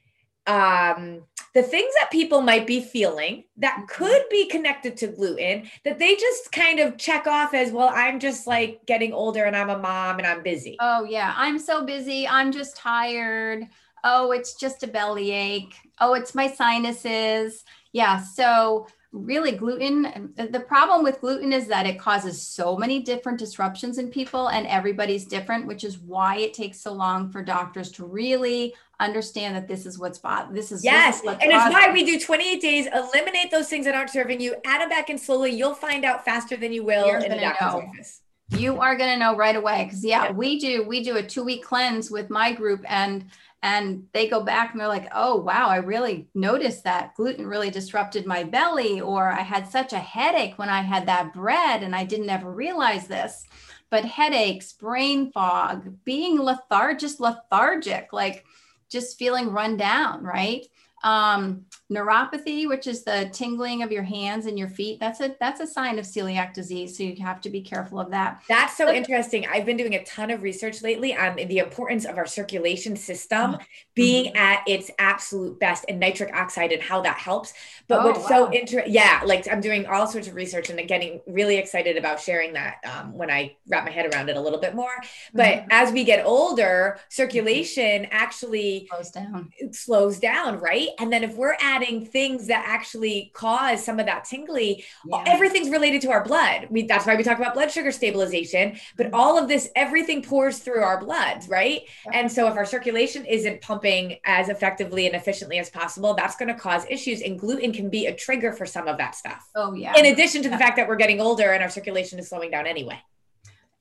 um, 0.50 1.22
the 1.54 1.62
things 1.62 1.92
that 1.98 2.10
people 2.10 2.40
might 2.40 2.66
be 2.66 2.80
feeling 2.80 3.44
that 3.56 3.74
mm-hmm. 3.74 3.84
could 3.86 4.22
be 4.30 4.46
connected 4.48 4.96
to 4.96 5.08
gluten 5.08 5.68
that 5.84 5.98
they 5.98 6.14
just 6.14 6.52
kind 6.52 6.78
of 6.78 6.96
check 6.96 7.26
off 7.26 7.54
as 7.54 7.72
well 7.72 7.90
i'm 7.92 8.20
just 8.20 8.46
like 8.46 8.80
getting 8.86 9.12
older 9.12 9.44
and 9.44 9.56
i'm 9.56 9.70
a 9.70 9.78
mom 9.78 10.18
and 10.18 10.26
i'm 10.26 10.42
busy. 10.42 10.76
Oh 10.80 11.04
yeah. 11.04 11.34
I'm 11.36 11.58
so 11.58 11.84
busy. 11.84 12.26
I'm 12.26 12.52
just 12.52 12.76
tired. 12.76 13.64
Oh 14.04 14.32
it's 14.32 14.54
just 14.54 14.82
a 14.82 14.86
belly 14.86 15.30
ache. 15.30 15.74
Oh 16.00 16.14
it's 16.14 16.34
my 16.34 16.48
sinuses. 16.48 17.64
Yeah 17.92 18.20
so 18.20 18.86
really 19.12 19.50
gluten 19.50 20.32
the 20.36 20.64
problem 20.68 21.02
with 21.02 21.20
gluten 21.20 21.52
is 21.52 21.66
that 21.66 21.84
it 21.84 21.98
causes 21.98 22.40
so 22.40 22.76
many 22.76 23.00
different 23.00 23.38
disruptions 23.38 23.98
in 23.98 24.08
people 24.08 24.48
and 24.48 24.68
everybody's 24.68 25.24
different 25.24 25.66
which 25.66 25.82
is 25.82 25.98
why 25.98 26.36
it 26.36 26.54
takes 26.54 26.80
so 26.80 26.92
long 26.92 27.28
for 27.28 27.42
doctors 27.42 27.90
to 27.90 28.04
really 28.04 28.72
understand 29.00 29.56
that 29.56 29.66
this 29.66 29.84
is 29.84 29.98
what's 29.98 30.20
this 30.52 30.70
is 30.70 30.84
yes 30.84 31.22
this 31.22 31.32
is 31.32 31.38
and 31.42 31.50
it's 31.50 31.74
why 31.74 31.90
we 31.92 32.04
do 32.04 32.20
28 32.20 32.62
days 32.62 32.86
eliminate 32.94 33.50
those 33.50 33.68
things 33.68 33.84
that 33.84 33.96
aren't 33.96 34.10
serving 34.10 34.40
you 34.40 34.54
add 34.64 34.80
them 34.80 34.88
back 34.88 35.10
in 35.10 35.18
slowly 35.18 35.50
you'll 35.50 35.74
find 35.74 36.04
out 36.04 36.24
faster 36.24 36.56
than 36.56 36.72
you 36.72 36.84
will 36.84 37.06
You're 37.06 37.18
in 37.18 37.32
the 37.32 37.40
doctor's 37.40 37.72
know. 37.72 37.88
office. 37.88 38.20
You 38.56 38.80
are 38.80 38.96
going 38.96 39.12
to 39.12 39.16
know 39.16 39.36
right 39.36 39.54
away 39.54 39.84
because 39.84 40.04
yeah, 40.04 40.24
yeah 40.24 40.32
we 40.32 40.58
do 40.58 40.82
we 40.86 41.04
do 41.04 41.16
a 41.16 41.22
two 41.22 41.44
week 41.44 41.64
cleanse 41.64 42.10
with 42.10 42.30
my 42.30 42.52
group 42.52 42.84
and 42.88 43.26
and 43.62 44.04
they 44.14 44.28
go 44.28 44.42
back 44.42 44.72
and 44.72 44.80
they're 44.80 44.88
like 44.88 45.08
oh 45.14 45.36
wow 45.36 45.68
i 45.68 45.76
really 45.76 46.28
noticed 46.34 46.84
that 46.84 47.14
gluten 47.14 47.46
really 47.46 47.70
disrupted 47.70 48.26
my 48.26 48.42
belly 48.42 49.00
or 49.00 49.28
i 49.28 49.42
had 49.42 49.68
such 49.68 49.92
a 49.92 49.98
headache 49.98 50.58
when 50.58 50.68
i 50.68 50.80
had 50.80 51.06
that 51.06 51.32
bread 51.32 51.82
and 51.82 51.94
i 51.94 52.04
didn't 52.04 52.30
ever 52.30 52.50
realize 52.50 53.06
this. 53.06 53.46
But 53.90 54.04
headaches 54.04 54.72
brain 54.72 55.32
fog 55.32 56.04
being 56.04 56.38
lethargic 56.40 57.00
just 57.00 57.20
lethargic 57.20 58.12
like 58.12 58.44
just 58.88 59.18
feeling 59.18 59.50
run 59.50 59.76
down 59.76 60.22
right 60.22 60.64
um, 61.02 61.64
neuropathy, 61.90 62.68
which 62.68 62.86
is 62.86 63.04
the 63.04 63.30
tingling 63.32 63.82
of 63.82 63.90
your 63.90 64.02
hands 64.02 64.46
and 64.46 64.58
your 64.58 64.68
feet. 64.68 65.00
That's 65.00 65.20
a 65.20 65.34
that's 65.40 65.60
a 65.60 65.66
sign 65.66 65.98
of 65.98 66.04
celiac 66.04 66.54
disease. 66.54 66.96
So 66.96 67.02
you 67.02 67.16
have 67.24 67.40
to 67.42 67.50
be 67.50 67.62
careful 67.62 67.98
of 67.98 68.10
that. 68.10 68.42
That's 68.48 68.76
so 68.76 68.86
but, 68.86 68.94
interesting. 68.94 69.46
I've 69.50 69.66
been 69.66 69.76
doing 69.76 69.94
a 69.94 70.04
ton 70.04 70.30
of 70.30 70.42
research 70.42 70.82
lately 70.82 71.16
on 71.16 71.36
the 71.36 71.58
importance 71.58 72.04
of 72.04 72.18
our 72.18 72.26
circulation 72.26 72.96
system 72.96 73.52
mm-hmm. 73.52 73.62
being 73.94 74.26
mm-hmm. 74.26 74.36
at 74.36 74.62
its 74.68 74.90
absolute 74.98 75.58
best 75.58 75.84
and 75.88 75.98
nitric 75.98 76.34
oxide 76.34 76.72
and 76.72 76.82
how 76.82 77.00
that 77.00 77.16
helps. 77.16 77.54
But 77.88 78.00
oh, 78.00 78.06
what's 78.06 78.20
wow. 78.20 78.28
so 78.28 78.52
interesting, 78.52 78.92
yeah, 78.92 79.22
like 79.24 79.48
I'm 79.50 79.60
doing 79.60 79.86
all 79.86 80.06
sorts 80.06 80.28
of 80.28 80.34
research 80.34 80.70
and 80.70 80.80
getting 80.86 81.20
really 81.26 81.56
excited 81.56 81.96
about 81.96 82.20
sharing 82.20 82.52
that 82.52 82.76
um, 82.84 83.14
when 83.14 83.30
I 83.30 83.56
wrap 83.68 83.84
my 83.84 83.90
head 83.90 84.12
around 84.12 84.28
it 84.28 84.36
a 84.36 84.40
little 84.40 84.60
bit 84.60 84.74
more. 84.74 84.92
But 85.34 85.46
mm-hmm. 85.46 85.68
as 85.70 85.92
we 85.92 86.04
get 86.04 86.24
older, 86.24 86.98
circulation 87.08 88.06
actually 88.10 88.86
slows 88.90 89.10
down. 89.10 89.50
Slows 89.72 90.18
down, 90.20 90.60
right? 90.60 90.89
And 90.98 91.12
then 91.12 91.24
if 91.24 91.34
we're 91.34 91.56
adding 91.60 92.04
things 92.04 92.46
that 92.48 92.64
actually 92.66 93.30
cause 93.34 93.84
some 93.84 94.00
of 94.00 94.06
that 94.06 94.24
tingly, 94.24 94.84
yeah. 95.06 95.24
everything's 95.26 95.70
related 95.70 96.00
to 96.02 96.10
our 96.10 96.24
blood. 96.24 96.68
We, 96.70 96.82
that's 96.82 97.06
why 97.06 97.16
we 97.16 97.22
talk 97.22 97.38
about 97.38 97.54
blood 97.54 97.70
sugar 97.70 97.92
stabilization. 97.92 98.78
But 98.96 99.06
mm-hmm. 99.06 99.14
all 99.14 99.38
of 99.38 99.48
this, 99.48 99.70
everything 99.76 100.22
pours 100.22 100.58
through 100.58 100.82
our 100.82 101.00
blood, 101.00 101.44
right? 101.48 101.82
And 102.12 102.30
so 102.30 102.48
if 102.48 102.56
our 102.56 102.64
circulation 102.64 103.24
isn't 103.24 103.60
pumping 103.60 104.18
as 104.24 104.48
effectively 104.48 105.06
and 105.06 105.14
efficiently 105.14 105.58
as 105.58 105.70
possible, 105.70 106.14
that's 106.14 106.36
going 106.36 106.48
to 106.48 106.54
cause 106.54 106.84
issues. 106.88 107.22
And 107.22 107.38
gluten 107.38 107.72
can 107.72 107.90
be 107.90 108.06
a 108.06 108.14
trigger 108.14 108.52
for 108.52 108.66
some 108.66 108.88
of 108.88 108.98
that 108.98 109.14
stuff. 109.14 109.48
Oh, 109.54 109.72
yeah. 109.74 109.96
In 109.96 110.06
addition 110.06 110.42
to 110.42 110.48
the 110.48 110.58
fact 110.58 110.76
that 110.76 110.88
we're 110.88 110.96
getting 110.96 111.20
older 111.20 111.52
and 111.52 111.62
our 111.62 111.70
circulation 111.70 112.18
is 112.18 112.28
slowing 112.28 112.50
down 112.50 112.66
anyway. 112.66 113.00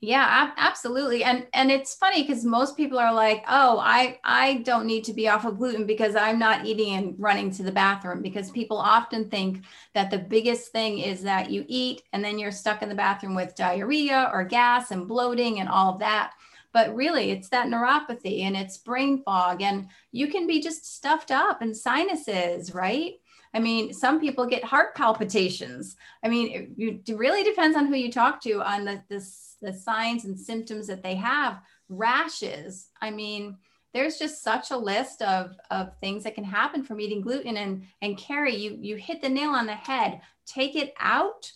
Yeah, 0.01 0.51
absolutely. 0.55 1.25
And 1.25 1.45
and 1.53 1.69
it's 1.69 1.93
funny 1.95 2.21
because 2.23 2.45
most 2.45 2.77
people 2.77 2.97
are 2.97 3.13
like, 3.13 3.43
"Oh, 3.49 3.79
I 3.79 4.17
I 4.23 4.59
don't 4.59 4.85
need 4.85 5.03
to 5.05 5.13
be 5.13 5.27
off 5.27 5.43
of 5.45 5.57
gluten 5.57 5.85
because 5.85 6.15
I'm 6.15 6.39
not 6.39 6.65
eating 6.65 6.93
and 6.95 7.15
running 7.19 7.51
to 7.51 7.63
the 7.63 7.71
bathroom." 7.73 8.21
Because 8.21 8.49
people 8.49 8.77
often 8.77 9.29
think 9.29 9.65
that 9.93 10.09
the 10.09 10.17
biggest 10.17 10.71
thing 10.71 10.99
is 10.99 11.21
that 11.23 11.51
you 11.51 11.65
eat 11.67 12.01
and 12.13 12.23
then 12.23 12.39
you're 12.39 12.51
stuck 12.51 12.81
in 12.81 12.87
the 12.87 12.95
bathroom 12.95 13.35
with 13.35 13.55
diarrhea 13.55 14.29
or 14.33 14.45
gas 14.45 14.91
and 14.91 15.05
bloating 15.05 15.59
and 15.59 15.67
all 15.67 15.93
of 15.93 15.99
that. 15.99 16.31
But 16.71 16.95
really, 16.95 17.31
it's 17.31 17.49
that 17.49 17.67
neuropathy 17.67 18.43
and 18.43 18.55
it's 18.55 18.77
brain 18.77 19.21
fog 19.23 19.61
and 19.61 19.89
you 20.13 20.27
can 20.27 20.47
be 20.47 20.61
just 20.61 20.95
stuffed 20.95 21.29
up 21.31 21.61
and 21.61 21.75
sinuses, 21.75 22.73
right? 22.73 23.15
I 23.53 23.59
mean, 23.59 23.93
some 23.93 24.19
people 24.21 24.45
get 24.45 24.63
heart 24.63 24.95
palpitations. 24.95 25.95
I 26.23 26.29
mean, 26.29 26.71
it, 26.77 27.01
it 27.09 27.17
really 27.17 27.43
depends 27.43 27.75
on 27.75 27.87
who 27.87 27.95
you 27.95 28.11
talk 28.11 28.41
to 28.43 28.61
on 28.61 28.85
the 28.85 29.01
this 29.09 29.48
the 29.61 29.73
signs 29.73 30.25
and 30.25 30.39
symptoms 30.39 30.87
that 30.87 31.03
they 31.03 31.15
have 31.15 31.61
rashes. 31.89 32.87
I 33.01 33.11
mean 33.11 33.57
there's 33.93 34.19
just 34.19 34.43
such 34.43 34.69
a 34.69 34.77
list 34.77 35.21
of, 35.23 35.55
of 35.71 35.97
things 35.99 36.23
that 36.23 36.35
can 36.35 36.43
happen 36.43 36.83
from 36.83 36.99
eating 36.99 37.21
gluten 37.21 37.57
and 37.57 37.83
and 38.01 38.17
carrie 38.17 38.55
you 38.55 38.77
you 38.79 38.95
hit 38.95 39.21
the 39.21 39.29
nail 39.29 39.51
on 39.51 39.65
the 39.65 39.73
head. 39.73 40.21
Take 40.45 40.75
it 40.75 40.93
out 40.99 41.51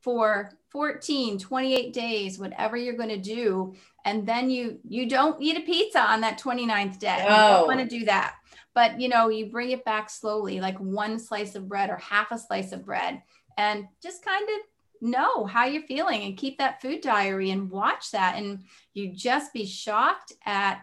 for 0.00 0.52
14 0.70 1.38
28 1.38 1.92
days 1.92 2.38
whatever 2.38 2.76
you're 2.76 2.96
going 2.96 3.08
to 3.08 3.16
do 3.16 3.74
and 4.04 4.26
then 4.26 4.50
you 4.50 4.78
you 4.88 5.08
don't 5.08 5.40
eat 5.42 5.56
a 5.56 5.62
pizza 5.62 6.00
on 6.00 6.20
that 6.20 6.40
29th 6.40 6.98
day. 6.98 7.24
Oh. 7.28 7.30
you 7.30 7.56
don't 7.56 7.66
want 7.66 7.80
to 7.80 7.98
do 7.98 8.04
that. 8.04 8.36
But 8.72 9.00
you 9.00 9.08
know 9.08 9.28
you 9.28 9.46
bring 9.46 9.70
it 9.70 9.84
back 9.84 10.08
slowly 10.10 10.60
like 10.60 10.78
one 10.78 11.18
slice 11.18 11.54
of 11.56 11.68
bread 11.68 11.90
or 11.90 11.96
half 11.96 12.30
a 12.30 12.38
slice 12.38 12.72
of 12.72 12.84
bread 12.84 13.22
and 13.56 13.88
just 14.02 14.24
kind 14.24 14.44
of 14.44 14.56
know 15.00 15.44
how 15.44 15.64
you're 15.66 15.82
feeling 15.82 16.22
and 16.22 16.36
keep 16.36 16.58
that 16.58 16.80
food 16.80 17.00
diary 17.00 17.50
and 17.50 17.70
watch 17.70 18.10
that. 18.12 18.36
And 18.36 18.64
you 18.94 19.12
just 19.12 19.52
be 19.52 19.66
shocked 19.66 20.32
at 20.44 20.82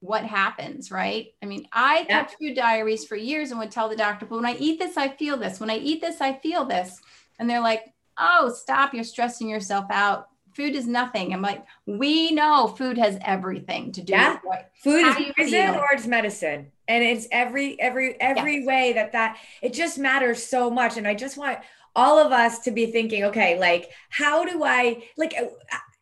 what 0.00 0.24
happens 0.24 0.90
right? 0.90 1.28
I 1.42 1.46
mean 1.46 1.66
i 1.72 2.04
yeah. 2.08 2.22
kept 2.22 2.36
food 2.38 2.54
diaries 2.54 3.04
for 3.04 3.16
years 3.16 3.50
and 3.50 3.58
would 3.60 3.70
tell 3.70 3.88
the 3.88 3.96
doctor 3.96 4.26
but 4.26 4.36
when 4.36 4.46
i 4.46 4.56
eat 4.56 4.78
this 4.78 4.96
i 4.96 5.08
feel 5.08 5.36
this. 5.36 5.60
When 5.60 5.70
i 5.70 5.76
eat 5.76 6.00
this 6.00 6.20
i 6.20 6.34
feel 6.34 6.64
this. 6.64 7.00
And 7.38 7.48
they're 7.48 7.60
like 7.60 7.92
oh 8.18 8.52
stop. 8.54 8.94
You're 8.94 9.04
stressing 9.04 9.48
yourself 9.48 9.86
out. 9.90 10.28
Food 10.54 10.74
is 10.74 10.86
nothing. 10.86 11.32
I'm 11.32 11.42
like 11.42 11.64
we 11.86 12.30
know 12.32 12.68
food 12.68 12.98
has 12.98 13.18
everything 13.22 13.92
to 13.92 14.02
do 14.02 14.12
yeah. 14.12 14.38
with 14.44 14.60
food 14.82 15.06
is 15.06 15.32
poison 15.36 15.74
or 15.76 15.88
it's 15.92 16.06
medicine? 16.06 16.72
And 16.88 17.02
it's 17.02 17.26
every 17.32 17.80
every 17.80 18.20
every 18.20 18.58
yes. 18.58 18.66
way 18.66 18.92
that 18.94 19.12
that 19.12 19.38
it 19.62 19.72
just 19.72 19.98
matters 19.98 20.42
so 20.42 20.70
much. 20.70 20.96
And 20.98 21.06
i 21.06 21.14
just 21.14 21.36
want 21.36 21.58
all 21.96 22.18
of 22.18 22.30
us 22.30 22.60
to 22.60 22.70
be 22.70 22.86
thinking, 22.86 23.24
okay, 23.24 23.58
like, 23.58 23.90
how 24.10 24.44
do 24.44 24.62
I, 24.62 25.02
like, 25.16 25.34
uh, 25.36 25.46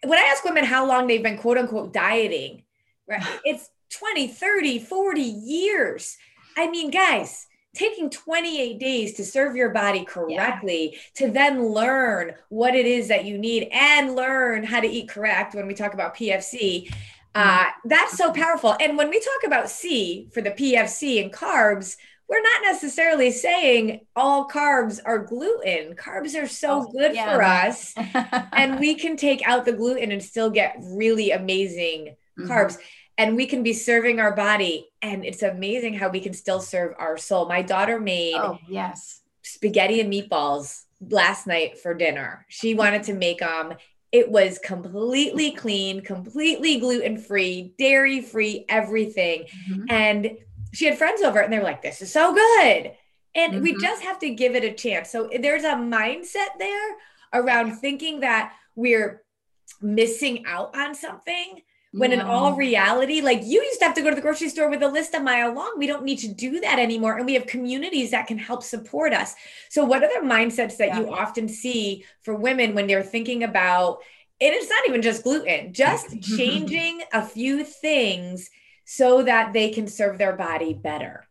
when 0.05 0.19
I 0.19 0.25
ask 0.25 0.45
women 0.45 0.65
how 0.65 0.87
long 0.87 1.07
they've 1.07 1.23
been 1.23 1.39
quote 1.39 1.57
unquote 1.57 1.95
dieting, 1.95 2.65
right? 3.09 3.23
It's 3.45 3.71
20, 3.91 4.29
30, 4.29 4.81
40 4.81 5.21
years. 5.23 6.19
I 6.57 6.69
mean, 6.69 6.91
guys, 6.91 7.47
taking 7.75 8.11
28 8.11 8.79
days 8.79 9.15
to 9.15 9.25
serve 9.25 9.57
your 9.57 9.71
body 9.71 10.05
correctly, 10.05 10.91
yeah. 10.93 10.99
to 11.15 11.31
then 11.31 11.69
learn 11.69 12.35
what 12.49 12.75
it 12.75 12.87
is 12.87 13.09
that 13.09 13.25
you 13.25 13.39
need 13.39 13.69
and 13.73 14.17
learn 14.17 14.65
how 14.65 14.81
to 14.81 14.89
eat 14.89 15.09
correct 15.09 15.55
when 15.55 15.67
we 15.67 15.75
talk 15.75 15.95
about 15.95 16.17
PFC. 16.17 16.93
Uh, 17.35 17.65
mm-hmm. 17.65 17.89
that's 17.89 18.17
so 18.17 18.33
powerful. 18.33 18.77
And 18.81 18.97
when 18.97 19.11
we 19.11 19.21
talk 19.21 19.45
about 19.47 19.71
C 19.71 20.29
for 20.33 20.41
the 20.41 20.51
PFC 20.51 21.23
and 21.23 21.33
carbs, 21.33 21.97
we're 22.29 22.43
not 22.43 22.63
necessarily 22.63 23.31
saying 23.31 24.01
all 24.17 24.49
carbs 24.49 25.01
are 25.05 25.19
gluten. 25.19 25.95
Carbs 25.95 26.41
are 26.41 26.49
so 26.49 26.87
oh, 26.87 26.93
good 26.93 27.15
yeah. 27.15 27.35
for 27.35 27.43
us. 27.43 27.95
and 28.53 28.81
we 28.81 28.95
can 28.95 29.17
take 29.17 29.47
out 29.47 29.65
the 29.65 29.73
gluten 29.73 30.11
and 30.11 30.23
still 30.23 30.51
get 30.51 30.77
really 30.81 31.33
amazing 31.33 32.17
mm-hmm. 32.39 32.51
carbs. 32.51 32.79
And 33.19 33.37
we 33.37 33.47
can 33.47 33.63
be 33.63 33.73
serving 33.73 34.21
our 34.21 34.35
body. 34.35 34.89
And 35.03 35.25
it's 35.25 35.43
amazing 35.43 35.95
how 35.95 36.09
we 36.09 36.21
can 36.21 36.33
still 36.33 36.61
serve 36.61 36.95
our 36.99 37.19
soul. 37.19 37.47
My 37.47 37.63
daughter 37.63 38.01
made 38.01 38.35
oh, 38.37 38.59
yes. 38.69 39.21
spaghetti 39.43 40.01
and 40.01 40.13
meatballs 40.13 40.85
last 41.11 41.47
night 41.47 41.79
for 41.79 41.95
dinner. 41.95 42.47
She 42.49 42.75
wanted 42.75 43.05
to 43.05 43.13
make 43.13 43.41
them. 43.41 43.73
Um, 43.73 43.75
it 44.13 44.31
was 44.31 44.61
completely 44.61 45.51
clean, 45.51 46.01
completely 46.01 46.79
gluten 46.79 47.19
free, 47.19 47.75
dairy 47.77 48.21
free, 48.21 48.65
everything. 48.69 49.47
Mm-hmm. 49.69 49.85
And 49.91 50.31
she 50.75 50.87
had 50.87 50.99
friends 50.99 51.23
over 51.23 51.41
and 51.41 51.53
they 51.53 51.59
were 51.59 51.65
like, 51.65 51.83
this 51.83 52.03
is 52.03 52.13
so 52.13 52.35
good. 52.35 52.93
And 53.35 53.55
mm-hmm. 53.55 53.63
we 53.63 53.77
just 53.81 54.03
have 54.03 54.19
to 54.21 54.31
give 54.31 54.55
it 54.55 54.65
a 54.65 54.73
chance. 54.73 55.11
So 55.11 55.31
there's 55.41 55.65
a 55.65 55.75
mindset 55.75 56.59
there 56.59 56.97
around 57.33 57.77
thinking 57.77 58.21
that 58.21 58.53
we're 58.77 59.23
missing 59.81 60.45
out 60.47 60.77
on 60.77 60.95
something 60.95 61.63
when 61.93 62.11
in 62.13 62.21
all 62.21 62.55
reality, 62.55 63.21
like 63.21 63.43
you 63.45 63.63
used 63.63 63.79
to 63.79 63.85
have 63.85 63.95
to 63.95 64.03
go 64.03 64.11
to 64.11 64.17
the 64.17 64.21
grocery 64.21 64.49
store 64.49 64.69
with 64.69 64.83
a 64.83 64.89
list 64.89 65.15
a 65.15 65.21
mile 65.21 65.55
long. 65.55 65.75
We 65.79 65.87
don't 65.87 66.03
need 66.03 66.19
to 66.19 66.29
do 66.29 66.59
that 66.59 66.81
anymore. 66.81 67.17
And 67.17 67.25
we 67.25 67.35
have 67.35 67.47
communities 67.47 68.11
that 68.11 68.27
can 68.27 68.37
help 68.37 68.65
support 68.65 69.13
us. 69.13 69.37
So, 69.71 69.85
what 69.85 70.03
are 70.03 70.09
the 70.09 70.27
mindsets 70.27 70.77
that 70.79 70.89
yeah. 70.89 71.01
you 71.01 71.15
often 71.15 71.47
see 71.47 72.05
for 72.23 72.35
women 72.35 72.75
when 72.75 72.89
they're 72.89 73.05
thinking 73.05 73.45
about, 73.45 73.99
and 74.41 74.53
it's 74.53 74.69
not 74.69 74.89
even 74.89 75.03
just 75.03 75.23
gluten, 75.23 75.73
just 75.73 76.21
changing 76.37 77.03
a 77.13 77.25
few 77.25 77.63
things 77.63 78.51
so 78.85 79.23
that 79.23 79.53
they 79.53 79.71
can 79.71 79.87
serve 79.87 80.19
their 80.19 80.37
body 80.37 80.75
better. 80.75 81.27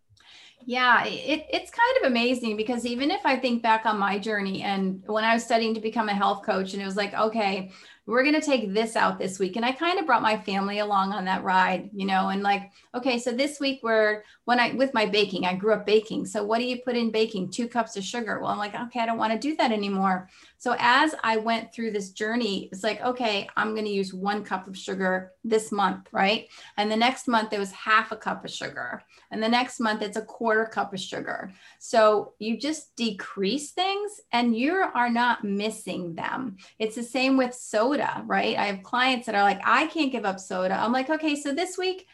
Yeah, 0.66 1.06
it, 1.06 1.46
it's 1.52 1.72
kind 1.72 1.98
of 2.02 2.12
amazing 2.12 2.56
because 2.56 2.86
even 2.86 3.12
if 3.12 3.26
I 3.26 3.36
think 3.36 3.62
back 3.62 3.86
on 3.86 4.00
my 4.00 4.18
journey 4.18 4.62
and 4.62 5.04
when 5.08 5.24
I 5.24 5.34
was 5.34 5.44
studying 5.44 5.74
to 5.74 5.82
become 5.82 6.08
a 6.08 6.14
health 6.14 6.46
coach, 6.46 6.74
and 6.74 6.82
it 6.82 6.86
was 6.86 6.96
like, 6.96 7.14
okay, 7.14 7.72
we're 8.06 8.24
going 8.24 8.40
to 8.40 8.46
take 8.46 8.74
this 8.74 8.96
out 8.96 9.18
this 9.18 9.40
week. 9.40 9.56
And 9.56 9.64
I 9.64 9.72
kind 9.72 9.98
of 9.98 10.06
brought 10.06 10.22
my 10.22 10.38
family 10.38 10.80
along 10.80 11.14
on 11.14 11.26
that 11.26 11.44
ride, 11.44 11.90
you 11.94 12.06
know, 12.06 12.30
and 12.30 12.44
like, 12.44 12.72
okay, 12.94 13.18
so 13.18 13.32
this 13.32 13.60
week 13.60 13.80
we're 13.82 14.24
when 14.46 14.60
I 14.60 14.74
with 14.74 14.94
my 14.94 15.06
baking, 15.06 15.46
I 15.46 15.56
grew 15.56 15.74
up 15.74 15.86
baking. 15.86 16.26
So 16.26 16.44
what 16.44 16.60
do 16.60 16.66
you 16.66 16.82
put 16.82 16.98
in 16.98 17.12
baking? 17.12 17.52
Two 17.52 17.68
cups 17.68 17.96
of 17.96 18.04
sugar. 18.04 18.40
Well, 18.40 18.52
I'm 18.52 18.58
like, 18.58 18.76
okay, 18.76 19.00
I 19.00 19.06
don't 19.06 19.18
want 19.18 19.32
to 19.34 19.40
do 19.40 19.56
that 19.56 19.72
anymore. 19.72 20.30
So 20.58 20.76
as 20.80 21.14
I 21.24 21.38
went 21.38 21.74
through 21.74 21.92
this 21.92 22.12
journey, 22.12 22.70
it's 22.72 22.84
like, 22.84 23.02
okay, 23.02 23.50
I'm 23.56 23.74
going 23.74 23.86
to 23.86 23.92
use 23.92 24.14
one 24.14 24.44
cup 24.44 24.68
of 24.68 24.78
sugar 24.78 25.34
this 25.44 25.72
month, 25.72 26.08
right? 26.12 26.48
And 26.78 26.92
the 26.92 26.96
next 26.96 27.28
month 27.28 27.54
it 27.54 27.60
was 27.60 27.72
half 27.72 28.12
a 28.12 28.18
cup 28.18 28.46
of 28.46 28.52
sugar. 28.52 29.04
And 29.32 29.42
the 29.42 29.50
next 29.50 29.80
month 29.80 30.02
it's 30.02 30.18
a 30.18 30.22
quarter 30.22 30.66
cup 30.66 30.94
of 30.94 31.00
sugar. 31.00 31.52
So 31.80 32.34
you 32.40 32.58
just 32.58 32.96
decrease 32.96 33.72
things 33.72 34.22
and 34.32 34.56
you 34.56 34.74
are 34.74 35.10
not 35.10 35.44
missing 35.44 36.16
them. 36.16 36.58
It's 36.80 36.96
the 36.96 37.04
same 37.04 37.36
with 37.36 37.54
soda, 37.54 37.93
right? 38.00 38.58
I 38.58 38.66
have 38.66 38.84
clients 38.84 39.26
that 39.26 39.36
are 39.36 39.44
like, 39.44 39.62
I 39.66 39.88
can't 39.88 40.12
give 40.12 40.26
up 40.26 40.40
soda. 40.40 40.76
I'm 40.76 40.92
like, 40.92 41.10
okay, 41.10 41.36
so 41.36 41.54
this 41.54 41.78
week 41.78 42.08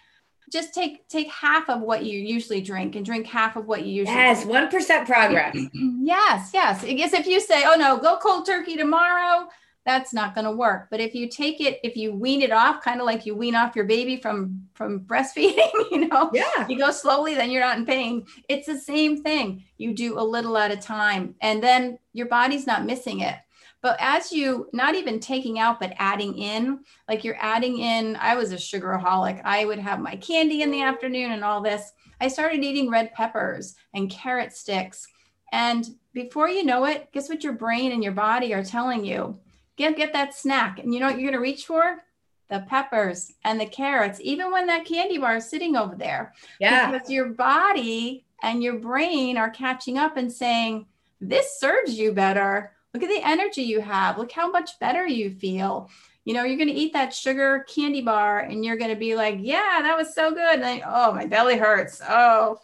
just 0.51 0.73
take 0.73 1.07
take 1.07 1.29
half 1.29 1.69
of 1.69 1.81
what 1.81 2.03
you 2.03 2.19
usually 2.19 2.61
drink 2.61 2.95
and 2.95 3.05
drink 3.05 3.27
half 3.27 3.55
of 3.55 3.65
what 3.67 3.85
you 3.85 3.93
usually 3.93 4.15
yes 4.15 4.45
one 4.45 4.67
percent 4.69 5.07
progress. 5.07 5.55
Yes 5.73 6.51
yes. 6.53 6.83
I 6.83 6.93
guess 6.93 7.13
if 7.13 7.27
you 7.27 7.39
say 7.39 7.63
oh 7.65 7.75
no 7.77 7.97
go 7.97 8.17
cold 8.17 8.45
turkey 8.45 8.75
tomorrow 8.75 9.47
that's 9.85 10.13
not 10.13 10.35
going 10.35 10.45
to 10.45 10.51
work. 10.51 10.87
But 10.91 10.99
if 10.99 11.15
you 11.15 11.29
take 11.29 11.61
it 11.61 11.79
if 11.83 11.95
you 11.95 12.13
wean 12.13 12.41
it 12.41 12.51
off 12.51 12.83
kind 12.83 12.99
of 12.99 13.05
like 13.05 13.25
you 13.25 13.35
wean 13.35 13.55
off 13.55 13.75
your 13.75 13.85
baby 13.85 14.17
from 14.17 14.67
from 14.73 14.99
breastfeeding 15.07 15.71
you 15.91 16.07
know 16.07 16.31
yeah. 16.33 16.67
you 16.67 16.77
go 16.77 16.91
slowly 16.91 17.35
then 17.35 17.51
you're 17.51 17.61
not 17.63 17.77
in 17.77 17.85
pain. 17.85 18.25
It's 18.47 18.67
the 18.67 18.79
same 18.79 19.21
thing. 19.21 19.63
You 19.77 19.93
do 19.93 20.19
a 20.19 20.23
little 20.23 20.57
at 20.57 20.71
a 20.71 20.77
time 20.77 21.35
and 21.41 21.61
then 21.61 21.99
your 22.13 22.27
body's 22.27 22.65
not 22.65 22.85
missing 22.85 23.19
it 23.19 23.35
But 23.81 23.97
as 23.99 24.31
you 24.31 24.69
not 24.73 24.95
even 24.95 25.19
taking 25.19 25.57
out, 25.57 25.79
but 25.79 25.93
adding 25.97 26.37
in, 26.37 26.79
like 27.07 27.23
you're 27.23 27.37
adding 27.39 27.77
in, 27.77 28.17
I 28.17 28.35
was 28.35 28.51
a 28.51 28.57
sugaraholic. 28.57 29.41
I 29.45 29.63
would 29.65 29.79
have 29.79 29.99
my 30.01 30.17
candy 30.17 30.61
in 30.61 30.71
the 30.71 30.81
afternoon 30.81 31.31
and 31.31 31.43
all 31.43 31.61
this. 31.61 31.93
I 32.19 32.27
started 32.27 32.63
eating 32.63 32.89
red 32.89 33.13
peppers 33.13 33.75
and 33.93 34.09
carrot 34.09 34.53
sticks. 34.53 35.07
And 35.51 35.87
before 36.13 36.49
you 36.49 36.65
know 36.65 36.85
it, 36.85 37.09
guess 37.13 37.29
what 37.29 37.43
your 37.43 37.53
brain 37.53 37.93
and 37.93 38.03
your 38.03 38.13
body 38.13 38.53
are 38.53 38.63
telling 38.63 39.05
you? 39.05 39.39
Get, 39.77 39.95
get 39.95 40.11
that 40.11 40.35
snack. 40.35 40.79
And 40.79 40.93
you 40.93 40.99
know 40.99 41.07
what 41.07 41.15
you're 41.15 41.31
going 41.31 41.33
to 41.33 41.39
reach 41.39 41.65
for? 41.65 42.03
The 42.49 42.65
peppers 42.67 43.31
and 43.45 43.59
the 43.59 43.65
carrots, 43.65 44.19
even 44.21 44.51
when 44.51 44.67
that 44.67 44.85
candy 44.85 45.19
bar 45.19 45.37
is 45.37 45.49
sitting 45.49 45.77
over 45.77 45.95
there. 45.95 46.33
Yeah. 46.59 46.91
Because 46.91 47.09
your 47.09 47.29
body 47.29 48.25
and 48.41 48.61
your 48.61 48.79
brain 48.79 49.37
are 49.37 49.49
catching 49.49 49.97
up 49.97 50.17
and 50.17 50.31
saying, 50.31 50.87
This 51.21 51.59
serves 51.59 51.97
you 51.97 52.11
better. 52.11 52.73
Look 52.93 53.03
at 53.03 53.09
the 53.09 53.21
energy 53.23 53.61
you 53.61 53.81
have. 53.81 54.17
Look 54.17 54.31
how 54.31 54.49
much 54.49 54.79
better 54.79 55.05
you 55.05 55.31
feel. 55.31 55.89
You 56.25 56.33
know, 56.33 56.43
you're 56.43 56.57
going 56.57 56.69
to 56.69 56.73
eat 56.73 56.93
that 56.93 57.13
sugar 57.13 57.65
candy 57.73 58.01
bar 58.01 58.39
and 58.39 58.63
you're 58.63 58.77
going 58.77 58.91
to 58.91 58.99
be 58.99 59.15
like, 59.15 59.37
Yeah, 59.39 59.79
that 59.81 59.97
was 59.97 60.13
so 60.13 60.31
good. 60.31 60.55
And 60.55 60.63
then, 60.63 60.81
oh, 60.85 61.13
my 61.13 61.25
belly 61.25 61.57
hurts. 61.57 62.01
Oh, 62.07 62.59